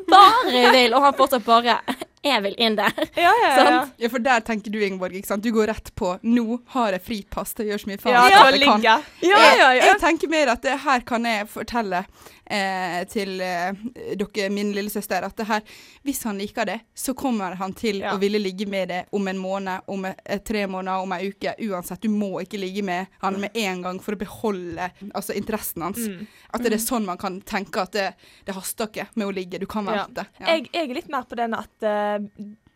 bare 0.10 0.66
vil, 0.74 0.94
og 0.94 1.06
han 1.06 1.18
fortsatt 1.18 1.46
bare 1.46 1.78
Jeg 2.24 2.44
vil 2.46 2.54
inn 2.58 2.78
der. 2.80 2.94
Ja, 3.20 3.32
ja, 3.44 3.50
ja. 3.60 3.80
Ja, 4.00 4.10
for 4.10 4.24
der 4.24 4.40
tenker 4.48 4.72
du, 4.72 4.78
Ingeborg, 4.80 5.16
ikke 5.20 5.28
sant. 5.28 5.44
Du 5.44 5.52
går 5.52 5.68
rett 5.74 5.90
på 6.00 6.14
'nå 6.24 6.60
har 6.76 6.96
jeg 6.96 7.04
fripass 7.04 7.52
til 7.54 7.66
å 7.66 7.70
gjøre 7.74 7.84
så 7.84 7.90
mye 7.92 8.00
faen 8.00 8.14
Ja, 8.16 8.24
jeg 8.30 8.62
kan'. 8.64 8.84
Ja, 8.84 9.00
ja, 9.22 9.42
ja. 9.44 9.70
Jeg, 9.74 9.84
jeg 9.90 10.00
tenker 10.00 10.32
mer 10.32 10.54
at 10.56 10.62
det 10.64 10.78
her 10.86 11.04
kan 11.04 11.26
jeg 11.28 11.50
fortelle 11.52 12.06
eh, 12.46 13.04
til 13.12 13.42
eh, 13.42 13.74
dere, 14.20 14.50
min 14.54 14.72
lillesøster, 14.76 15.26
at 15.28 15.36
det 15.38 15.48
her, 15.50 15.62
hvis 16.04 16.24
han 16.28 16.40
liker 16.42 16.68
det, 16.70 16.80
så 16.94 17.14
kommer 17.18 17.56
han 17.60 17.74
til 17.74 18.02
Ja. 18.04 18.14
å 18.16 18.20
ville 18.22 18.40
ligge 18.42 18.68
med 18.70 18.90
det 18.90 19.02
om 19.12 19.28
en 19.28 19.40
måned, 19.40 19.82
om 19.88 20.06
eh, 20.06 20.40
tre 20.46 20.66
måneder, 20.68 21.04
om 21.04 21.14
ei 21.16 21.30
uke. 21.30 21.56
Uansett, 21.70 22.02
du 22.02 22.10
må 22.10 22.42
ikke 22.42 22.60
ligge 22.60 22.84
med 22.84 23.08
han 23.22 23.40
med 23.40 23.56
en 23.56 23.82
gang 23.82 24.02
for 24.04 24.16
å 24.16 24.20
beholde 24.20 24.90
altså, 25.14 25.34
interessen 25.34 25.82
hans. 25.82 25.98
Mm. 25.98 26.28
At 26.54 26.64
det 26.64 26.74
er 26.74 26.84
sånn 26.84 27.06
man 27.06 27.18
kan 27.22 27.42
tenke 27.42 27.82
at 27.86 27.94
det, 27.96 28.10
det 28.46 28.56
haster 28.56 28.90
ikke 28.92 29.08
med 29.16 29.28
å 29.28 29.36
ligge, 29.36 29.60
du 29.60 29.66
kan 29.70 29.86
vente. 29.86 30.26
Ja. 30.40 30.54
Jeg, 30.54 30.70
jeg 30.74 30.90
er 30.90 30.98
litt 31.00 31.10
mer 31.14 31.24
på 31.30 31.40
den 31.40 31.54
at 31.58 31.88
uh, 31.88 32.18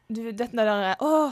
du 0.08 0.22
vet 0.32 0.54
når 0.56 0.70
det 0.70 0.76
er 0.94 1.02
Å, 1.04 1.32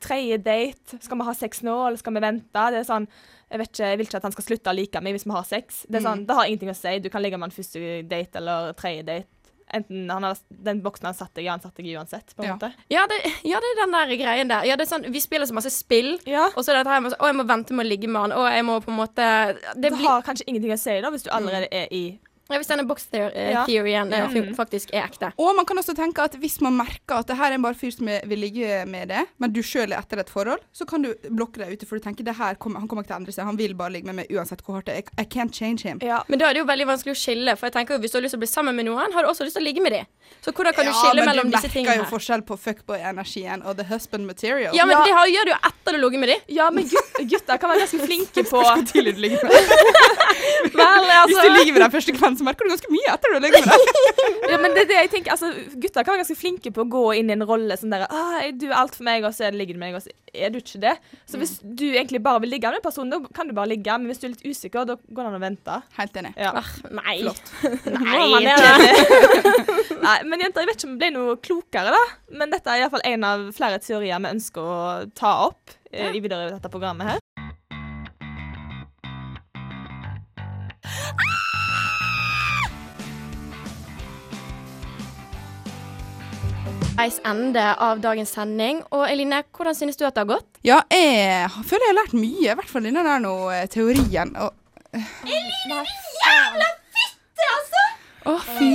tredje 0.00 0.38
date. 0.42 0.98
Skal 1.00 1.18
vi 1.18 1.24
ha 1.24 1.32
sex 1.34 1.62
nå, 1.62 1.74
eller 1.86 1.96
skal 2.00 2.14
vi 2.16 2.20
vente? 2.20 2.52
Det 2.72 2.80
er 2.80 2.88
sånn 2.88 3.08
Jeg 3.50 3.58
vet 3.58 3.68
ikke, 3.72 3.86
jeg 3.90 3.98
vil 3.98 4.06
ikke 4.06 4.16
at 4.20 4.22
han 4.22 4.32
skal 4.32 4.44
slutte 4.46 4.70
å 4.70 4.76
like 4.76 5.00
meg 5.02 5.14
hvis 5.16 5.24
vi 5.26 5.32
har 5.34 5.42
sex. 5.44 5.84
Det 5.90 5.96
er 5.98 6.04
sånn, 6.06 6.20
Mm. 6.22 6.26
det 6.28 6.34
har 6.36 6.44
ingenting 6.46 6.70
å 6.70 6.76
si. 6.76 6.98
Du 7.00 7.08
kan 7.10 7.20
ligge 7.22 7.36
med 7.38 7.50
han 7.50 7.56
første 7.56 8.08
date 8.08 8.36
eller 8.38 8.72
tredje 8.74 9.02
date. 9.04 9.26
Enten 9.74 10.08
han 10.10 10.22
har, 10.22 10.36
den 10.50 10.80
boksen 10.82 11.04
han 11.06 11.14
satt 11.14 11.34
deg 11.34 11.44
i, 11.44 11.48
han 11.48 11.60
satt 11.60 11.74
deg 11.76 11.86
uansett, 11.96 12.34
på 12.36 12.42
en 12.42 12.48
Ja. 12.48 12.54
måte. 12.56 12.72
Ja 12.90 13.06
det, 13.06 13.18
ja, 13.44 13.58
det 13.58 13.68
er 13.74 13.86
den 13.86 13.90
der 13.92 14.16
greien 14.24 14.48
der. 14.48 14.64
Ja, 14.66 14.76
det 14.76 14.86
er 14.86 14.96
sånn, 14.98 15.10
Vi 15.12 15.20
spiller 15.20 15.46
så 15.46 15.52
masse 15.54 15.70
spill, 15.70 16.18
Ja. 16.26 16.46
og 16.56 16.62
så 16.64 16.70
er 16.70 16.78
det 16.78 16.86
dette 16.86 16.94
her 16.94 17.00
med 17.00 17.12
Å, 17.18 17.26
jeg 17.26 17.34
må 17.36 17.46
vente 17.46 17.70
med 17.74 17.86
å 17.86 17.88
ligge 17.88 18.08
med 18.08 18.20
han. 18.22 18.32
og 18.32 18.46
jeg 18.50 18.64
må 18.64 18.80
på 18.82 18.88
en 18.90 18.98
måte 18.98 19.58
Det 19.74 19.80
Det 19.82 19.92
blir 19.92 20.06
har 20.08 20.22
kanskje 20.22 20.44
ingenting 20.46 20.72
å 20.72 20.78
si 20.78 21.00
da, 21.00 21.10
hvis 21.10 21.22
du 21.24 21.30
allerede 21.30 21.68
er 21.72 21.86
i 21.90 22.18
Hvis 22.50 22.66
denne 22.68 22.86
box 22.86 23.06
theor- 23.12 23.32
eh, 23.34 23.50
Ja. 23.52 23.64
eh, 23.66 24.10
Ja. 24.10 24.54
faktisk 24.56 24.90
er 24.92 25.06
ekte. 25.08 25.32
Og 25.38 25.54
man 25.56 25.64
kan 25.64 25.76
også 25.78 25.94
tenke 25.94 26.18
at 26.22 26.32
hvis 26.34 26.60
man 26.60 26.76
merker 26.76 27.18
at 27.20 27.26
det 27.26 27.36
her 27.36 27.50
er 27.52 27.54
en 27.54 27.62
bare 27.62 27.74
fyr 27.74 27.90
som 27.92 28.06
vil 28.06 28.38
ligge 28.38 28.84
med 28.86 29.08
det, 29.08 29.26
men 29.38 29.52
du 29.52 29.60
sjøl 29.62 29.92
er 29.92 29.98
etter 30.02 30.18
et 30.20 30.28
forhold, 30.30 30.58
så 30.74 30.86
kan 30.86 31.02
du 31.02 31.14
blokke 31.30 31.58
deg 31.58 31.72
ute, 31.78 31.86
for 31.86 31.98
du 31.98 32.02
tenker 32.04 32.24
det 32.24 32.36
her 32.36 32.54
kommer, 32.56 32.80
han 32.80 32.88
kommer 32.88 33.02
ikke 33.04 33.08
til 33.08 33.16
å 33.16 33.20
endre 33.20 33.32
seg. 33.32 33.44
Han 33.44 33.56
vil 33.56 33.74
bare 33.74 33.90
ligge 33.92 34.06
med 34.06 34.16
meg 34.16 34.26
uansett 34.30 34.62
hvor 34.64 34.74
hardt 34.74 34.86
det 34.86 34.96
er. 34.96 35.22
I- 35.22 35.24
can't 35.30 35.52
change 35.52 35.82
him. 35.82 35.98
Ja. 36.02 36.22
Men 36.28 36.38
da 36.38 36.46
er 36.50 36.54
det 36.54 36.60
jo 36.60 36.66
veldig 36.66 36.86
vanskelig 36.86 37.12
å 37.14 37.20
skille, 37.20 37.56
for 37.56 37.66
jeg 37.66 37.72
tenker 37.74 37.94
jo 37.94 38.00
hvis 38.00 38.10
du 38.12 38.18
har 38.18 38.22
lyst 38.22 38.32
til 38.34 38.38
å 38.38 38.44
bli 38.44 38.48
sammen 38.50 38.74
med 38.74 38.86
noen, 38.86 39.12
har 39.12 39.22
du 39.22 39.28
også 39.28 39.44
lyst 39.44 39.54
til 39.56 39.62
å 39.62 39.66
ligge 39.66 39.80
med 39.82 39.92
dem. 39.92 40.06
Så 40.42 40.52
hvordan 40.52 40.74
kan 40.74 40.84
du 40.86 40.92
skille 40.92 41.24
mellom 41.26 41.50
disse 41.50 41.68
tingene? 41.70 41.86
Ja, 41.86 41.96
men 41.96 41.98
du 41.98 42.02
merker 42.02 42.10
jo 42.10 42.18
forskjell 42.18 42.42
på 42.46 42.58
fuckboy-energien 42.58 43.64
og 43.66 43.76
the 43.76 43.84
husband 43.84 44.26
material. 44.26 44.74
Ja, 44.74 44.84
men 44.86 44.96
Ja. 44.98 45.04
det 45.04 45.12
har, 45.14 45.26
gjør 45.26 45.44
du 45.44 45.50
jo 45.50 45.58
etter 45.62 45.90
du 45.90 45.98
har 45.98 46.10
ligget 46.10 46.20
med 46.20 46.28
dem. 46.28 46.40
ja, 46.48 46.70
men 46.70 46.84
gutter, 46.84 47.24
gutter 47.30 47.58
kan 47.58 47.70
være 47.70 47.80
ganske 47.86 48.00
flinke 48.06 48.42
på 48.50 48.58
Hvor 48.62 48.82
tidlig 48.86 49.14
du 49.16 49.20
ligger 49.20 49.42
med 49.42 49.52
dem. 49.52 49.66
Hvis 51.26 51.42
du 51.42 51.48
ligger 51.58 51.78
med 51.80 51.92
første 51.92 52.12
kvelden, 52.12 52.36
så 52.40 52.46
merker 52.46 52.66
du 52.66 52.72
ganske 52.72 52.90
mye 52.92 53.12
etter 53.12 53.30
du 53.32 53.36
har 53.36 53.44
ligget 53.44 53.66
med 53.68 53.84
deg. 53.84 53.98
Ja, 54.50 54.56
men 54.58 54.72
det 54.74 54.82
er 54.82 54.88
det 54.90 54.96
jeg 54.96 55.10
tenker, 55.12 55.34
altså, 55.36 55.50
Gutter 55.78 56.02
kan 56.02 56.14
være 56.14 56.22
ganske 56.24 56.38
flinke 56.38 56.72
på 56.74 56.82
å 56.82 56.88
gå 56.90 57.02
inn 57.20 57.30
i 57.30 57.34
en 57.36 57.44
rolle 57.46 57.76
som 57.78 57.92
der 57.92 58.06
ah, 58.08 58.40
'Du 58.50 58.66
er 58.70 58.78
alt 58.80 58.96
for 58.96 59.06
meg, 59.06 59.22
og 59.26 59.34
så 59.36 59.50
ligger 59.54 59.76
du 59.76 59.80
med 59.82 59.92
meg, 59.92 60.00
og 60.00 60.02
så 60.02 60.10
er 60.34 60.50
du 60.50 60.58
ikke 60.58 60.80
det.' 60.82 60.96
Så 61.30 61.38
hvis 61.38 61.54
du 61.62 61.86
egentlig 61.92 62.22
bare 62.24 62.42
vil 62.42 62.50
ligge 62.54 62.72
med 62.72 62.80
en 62.80 62.86
person, 62.86 63.10
da 63.12 63.20
kan 63.36 63.48
du 63.48 63.54
bare 63.54 63.70
ligge. 63.70 63.98
Men 63.98 64.10
hvis 64.10 64.22
du 64.22 64.26
er 64.26 64.34
litt 64.34 64.46
usikker, 64.46 64.88
da 64.88 64.96
går 64.98 65.22
det 65.22 65.30
an 65.30 65.38
å 65.38 65.42
vente. 65.44 65.78
Helt 65.98 66.18
enig. 66.22 66.32
Ja. 66.40 66.52
Ah, 66.58 66.72
nei. 66.98 67.16
Flott. 67.22 67.46
man 68.34 68.48
Nei. 68.48 68.56
Nei, 70.06 70.18
men 70.26 70.42
jenter, 70.42 70.64
jeg 70.64 70.70
vet 70.70 70.78
ikke 70.78 70.88
om 70.88 70.94
vi 70.94 71.00
ble 71.04 71.10
noe 71.14 71.38
klokere, 71.44 71.94
da. 71.94 72.04
Men 72.40 72.54
dette 72.54 72.72
er 72.72 72.84
iallfall 72.84 73.04
en 73.06 73.26
av 73.28 73.48
flere 73.56 73.80
teorier 73.84 74.22
vi 74.24 74.34
ønsker 74.34 74.62
å 74.74 74.80
ta 75.14 75.36
opp 75.50 75.76
ja. 75.92 76.10
i 76.10 76.22
videre 76.22 76.54
dette 76.54 76.72
programmet 76.72 77.14
her. 77.14 77.26
Veis 87.00 87.16
ende 87.24 87.62
av 87.80 88.00
dagens 88.04 88.28
sending. 88.36 88.82
Og 88.92 89.06
Eline, 89.08 89.38
hvordan 89.56 89.76
synes 89.76 89.96
du 89.96 90.02
at 90.04 90.18
det 90.18 90.20
har 90.20 90.28
gått? 90.34 90.58
Ja, 90.68 90.82
jeg 90.92 91.48
føler 91.64 91.86
jeg 91.86 91.92
har 91.94 91.96
lært 91.96 92.16
mye, 92.18 92.42
i 92.44 92.56
hvert 92.58 92.68
fall 92.68 92.84
denne 92.84 93.04
der 93.06 93.22
nå, 93.24 93.32
eh, 93.54 93.62
teorien. 93.72 94.34
Og, 94.36 94.50
Jævla 94.92 96.66
fitte, 96.98 97.46
altså! 97.54 97.84
å, 98.28 98.34
fy. 98.58 98.68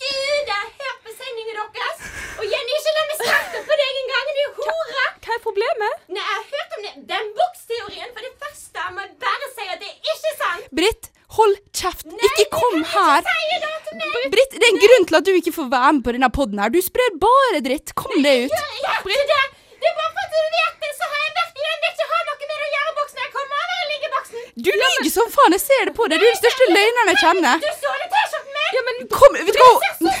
Gud, 0.00 0.48
jeg 0.48 0.54
har 0.54 0.70
hørt 0.80 1.04
på 1.04 1.12
sendingen 1.18 1.60
deres. 1.76 2.06
Og 2.40 2.48
Jenny, 2.54 2.78
ikke 2.78 2.94
la 2.96 3.04
meg 3.10 3.20
snakke 3.20 3.62
på 3.68 3.78
deg 3.82 4.00
en 4.00 4.10
gang. 4.14 4.32
Du 4.38 4.62
hore. 4.62 5.04
Hva 5.26 5.36
er 5.36 5.44
problemet? 5.44 6.02
Nei, 6.08 6.24
jeg 6.24 6.38
har 6.38 6.48
hørt 6.54 6.78
om 6.78 6.88
det. 6.88 6.94
den 7.12 7.32
boksteorien. 7.36 8.16
For 8.16 8.30
det 8.30 8.32
første 8.46 8.86
jeg 8.86 8.96
må 8.96 9.06
bare 9.26 9.52
si 9.52 9.68
at 9.76 9.84
det 9.84 9.92
er 9.92 10.16
ikke 10.16 10.34
sant. 10.40 10.72
Britt, 10.80 11.12
hold 11.36 11.56
kjeft. 11.76 12.06
ikke 12.30 12.46
kom 12.54 12.82
her. 12.92 13.26
Meg. 13.26 14.30
Britt, 14.32 14.52
det 14.56 14.64
er 14.66 14.72
en 14.74 14.80
grunn 14.82 15.06
til 15.08 15.18
at 15.18 15.26
du 15.28 15.32
ikke 15.38 15.54
får 15.56 15.68
være 15.72 15.92
med 15.98 16.02
på 16.06 16.14
denne 16.16 16.30
podden 16.34 16.60
her. 16.62 16.72
Du 16.74 16.80
sprer 16.84 17.14
bare 17.22 17.60
dritt. 17.64 17.94
Kom 17.98 18.12
deg 18.24 18.46
ut. 18.46 18.56
Jeg 18.56 18.82
gjør 18.82 19.14
ikke 19.16 19.28
det. 19.32 19.44
Det 19.80 19.88
er 19.90 19.96
bare 20.00 20.12
for 20.16 20.22
at 20.24 20.32
du 20.34 20.38
vet 20.56 20.76
det, 20.84 20.92
så 20.98 21.08
har 21.12 21.18
jeg 21.22 21.32
vært 21.38 21.60
i 21.60 21.66
den. 21.66 21.80
Det 21.82 21.90
ikke 21.94 22.06
har 22.12 22.22
noe 22.28 22.48
med 22.50 22.66
å 22.66 22.70
gjøre 22.76 22.94
boksen. 23.00 23.20
Jeg 23.24 23.32
kommer 23.36 23.62
av 23.62 23.74
jeg 23.76 23.88
ligger 23.92 24.08
i 24.08 24.14
boksen. 24.16 24.46
Du 24.66 24.70
lyver 24.82 25.10
som 25.16 25.32
faen. 25.36 25.56
Jeg 25.56 25.64
ser 25.66 25.90
det 25.90 25.94
på 25.98 26.08
deg. 26.10 26.22
Du 26.22 26.26
er 26.26 26.32
den 26.34 26.40
største 26.42 26.70
løgneren 26.72 27.12
jeg 27.12 27.20
kjenner. 27.24 27.66
Du 27.66 27.68
så 27.82 27.96
det 28.02 28.08
T-skjorten 28.14 28.56
min. 28.56 28.70
Ja, 28.76 28.84
men 28.88 29.02
kom, 29.16 29.36
vet 29.40 29.52
du 29.56 29.62
hva? 29.62 30.14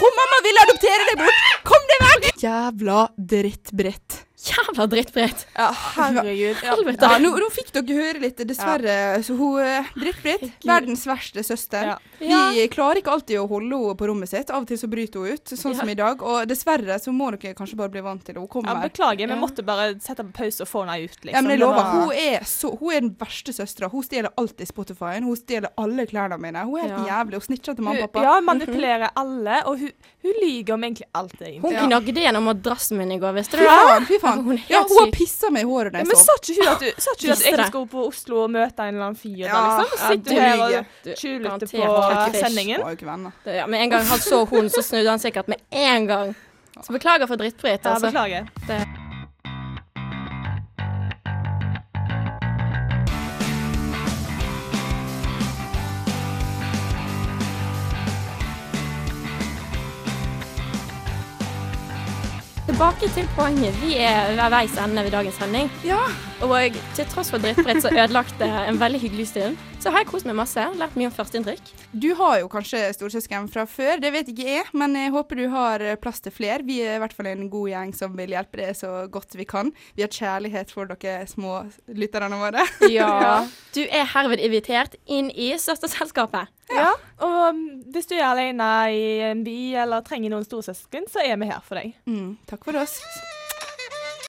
Hun 0.00 0.18
mamma 0.18 0.42
vil 0.48 0.64
adoptere 0.64 1.06
deg 1.10 1.22
bort. 1.22 1.46
Kom 1.70 1.86
deg 1.92 2.04
vekk. 2.26 2.42
Jævla 2.44 3.00
dritt-Britt. 3.34 4.20
Jævla 4.40 4.86
drittbrett. 4.88 5.42
Ja, 5.56 5.66
herregud. 5.72 6.62
Ja. 6.64 6.74
Ja, 7.02 7.18
nå, 7.20 7.30
nå 7.42 7.48
fikk 7.52 7.72
dere 7.76 7.96
høre 7.98 8.20
litt, 8.22 8.38
dessverre. 8.48 8.94
Så 9.26 9.34
hun 9.36 9.58
eh, 9.60 9.84
Dritt-Britt, 10.00 10.46
verdens 10.64 11.02
verste 11.08 11.42
søster. 11.44 11.90
Vi 12.20 12.64
klarer 12.72 13.02
ikke 13.02 13.12
alltid 13.12 13.36
å 13.40 13.44
holde 13.50 13.76
henne 13.76 13.96
på 14.00 14.08
rommet 14.08 14.30
sitt. 14.32 14.48
Av 14.50 14.62
og 14.64 14.68
til 14.70 14.78
så 14.80 14.88
bryter 14.88 15.20
hun 15.20 15.36
ut, 15.36 15.52
sånn 15.52 15.76
som 15.76 15.88
i 15.92 15.96
dag. 15.98 16.22
Og 16.24 16.46
dessverre 16.48 16.96
så 17.02 17.12
må 17.12 17.28
dere 17.36 17.52
kanskje 17.58 17.76
bare 17.76 17.92
bli 17.92 18.00
vant 18.06 18.24
til 18.24 18.34
det. 18.38 18.40
Hun 18.40 18.48
kommer. 18.48 18.72
beklager, 18.88 19.28
vi 19.28 19.36
måtte 19.42 19.64
bare 19.66 19.90
sette 20.00 20.24
på 20.24 20.32
pause 20.40 20.64
og 20.64 20.68
få 20.72 20.86
henne 20.86 21.04
ut, 21.04 21.18
liksom. 21.20 21.34
Ja, 21.36 21.42
men 21.44 21.50
jeg 21.50 21.60
lover, 21.60 21.76
var- 21.76 21.92
hun 22.06 22.12
er, 22.16 22.40
så, 22.48 22.72
hun 22.80 22.92
er 22.96 23.00
den 23.04 23.12
verste 23.20 23.52
søstera. 23.52 23.90
Hun 23.92 24.02
stjeler 24.08 24.32
alltid 24.40 24.68
Spotify-en. 24.72 25.24
Hun 25.28 25.36
stjeler 25.36 25.68
alle 25.76 26.06
klærne 26.08 26.40
mine. 26.40 26.64
Hun 26.64 26.80
er 26.80 26.88
helt 26.88 27.08
jævlig. 27.12 27.34
Hun 27.42 27.46
snitcher 27.50 27.76
til 27.76 27.84
mamma 27.84 28.04
og 28.08 28.12
pappa. 28.12 28.24
ja, 28.24 28.40
manipulerer 28.40 29.10
alle, 29.16 29.60
og 29.68 29.78
hun, 29.84 29.92
hun 30.24 30.32
lyver 30.40 30.74
om 30.78 30.84
egentlig 30.88 31.08
alt, 31.14 31.36
egentlig. 31.40 31.60
Hun 31.60 31.76
gnagde 31.90 32.24
gjennom 32.24 32.48
madrassen 32.48 32.96
min 32.98 33.12
i 33.12 33.18
går, 33.20 33.36
visste 33.36 33.56
du 33.60 33.64
det? 33.64 33.68
Ja, 33.68 34.00
fy 34.08 34.16
faen. 34.18 34.28
Hun 34.36 34.52
er 34.58 34.62
Ja, 34.70 34.82
hun 34.88 34.98
har 34.98 35.10
pissa 35.12 35.50
meg 35.50 35.62
i 35.62 35.68
håret 35.70 35.92
da 35.92 35.98
Ja, 35.98 36.04
jeg 36.04 36.08
men 36.08 36.16
sa 36.16 36.32
ikke 36.38 36.56
hun 36.58 36.68
at 36.72 36.80
du, 36.80 36.90
sa 37.02 37.10
ikke 37.14 37.26
hun 37.26 37.32
at 37.32 37.38
du 37.38 37.44
egentlig 37.44 37.56
det. 37.58 37.66
skulle 37.72 37.88
på 37.88 38.06
Oslo 38.06 38.42
og 38.44 38.50
møte 38.50 38.80
en 38.86 38.94
eller 38.94 39.06
annen 39.06 39.16
fyr? 39.16 39.36
Ja, 39.46 39.62
liksom? 39.80 39.98
ja, 39.98 40.08
Sitter 40.10 40.30
du 40.30 40.40
her 40.40 40.60
og 40.60 41.16
tjuvlytter 41.16 41.66
på 41.72 42.44
sendingen. 42.44 42.82
Hun. 42.82 43.32
Det- 43.44 43.54
Ja, 43.56 43.66
med 43.66 43.82
en 43.82 43.90
gang 43.90 44.04
han 44.04 44.18
så 44.18 44.44
hun, 44.48 44.70
så 44.70 44.82
snudde 44.82 45.10
han 45.10 45.18
sikkert 45.18 45.48
med 45.48 45.58
en 45.70 46.06
gang. 46.06 46.34
Så 46.82 46.92
beklager 46.92 47.26
for 47.26 47.36
drittbritt, 47.36 47.84
Ja, 47.84 47.98
beklager. 47.98 48.46
beklager. 48.66 48.89
Tilbake 62.70 63.08
til 63.16 63.26
poenget. 63.34 63.74
Vi 63.82 63.96
er 63.98 64.28
ved 64.30 64.52
veis 64.52 64.76
ende 64.78 65.02
ved 65.02 65.10
dagens 65.10 65.34
sending. 65.40 65.70
Ja. 65.82 66.04
Og 66.46 66.76
til 66.94 67.08
tross 67.10 67.32
for 67.32 67.42
drittbrett 67.42 67.82
så 67.82 67.90
ødelagte 67.90 68.46
en 68.46 68.78
veldig 68.78 69.00
hyggelig 69.02 69.26
stund, 69.32 69.56
så 69.80 69.88
har 69.88 70.02
jeg 70.02 70.10
kost 70.10 70.26
meg 70.28 70.36
masse. 70.36 70.60
Lært 70.76 70.96
mye 70.98 71.08
om 71.08 71.14
førsteinntrykk. 71.14 71.70
Du 72.02 72.10
har 72.18 72.40
jo 72.42 72.50
kanskje 72.52 72.82
storesøsken 72.92 73.48
fra 73.52 73.64
før, 73.68 74.00
det 74.02 74.10
vet 74.12 74.28
ikke 74.28 74.44
jeg, 74.44 74.66
men 74.76 74.96
jeg 74.98 75.12
håper 75.14 75.40
du 75.40 75.46
har 75.54 75.84
eh, 75.84 75.96
plass 76.00 76.20
til 76.20 76.34
flere. 76.36 76.60
Vi 76.68 76.80
er 76.84 76.98
i 76.98 77.00
hvert 77.02 77.16
fall 77.16 77.30
en 77.30 77.48
god 77.52 77.70
gjeng 77.72 77.94
som 77.96 78.12
vil 78.18 78.34
hjelpe 78.36 78.60
deg 78.60 78.76
så 78.76 78.92
godt 79.12 79.38
vi 79.40 79.48
kan. 79.48 79.72
Vi 79.96 80.04
har 80.04 80.12
kjærlighet 80.12 80.74
for 80.74 80.90
dere 80.90 81.24
små 81.30 81.62
lytterne 81.88 82.40
våre. 82.40 82.66
Ja. 82.90 83.46
Du 83.72 83.80
er 83.86 84.08
herved 84.12 84.42
invitert 84.42 84.96
inn 85.06 85.30
i 85.30 85.52
Søsterselskapet. 85.60 86.50
Ja, 86.74 86.90
og 87.22 87.36
um, 87.54 87.60
hvis 87.94 88.08
du 88.10 88.16
er 88.18 88.26
alene 88.28 88.70
i 88.92 89.04
en 89.30 89.44
by 89.46 89.58
eller 89.84 90.04
trenger 90.06 90.34
noen 90.34 90.46
storesøsken, 90.46 91.06
så 91.10 91.22
er 91.24 91.38
vi 91.40 91.50
her 91.50 91.62
for 91.64 91.80
deg. 91.80 91.94
Mm, 92.10 92.34
takk 92.50 92.66
for 92.66 92.82
oss. 92.82 92.98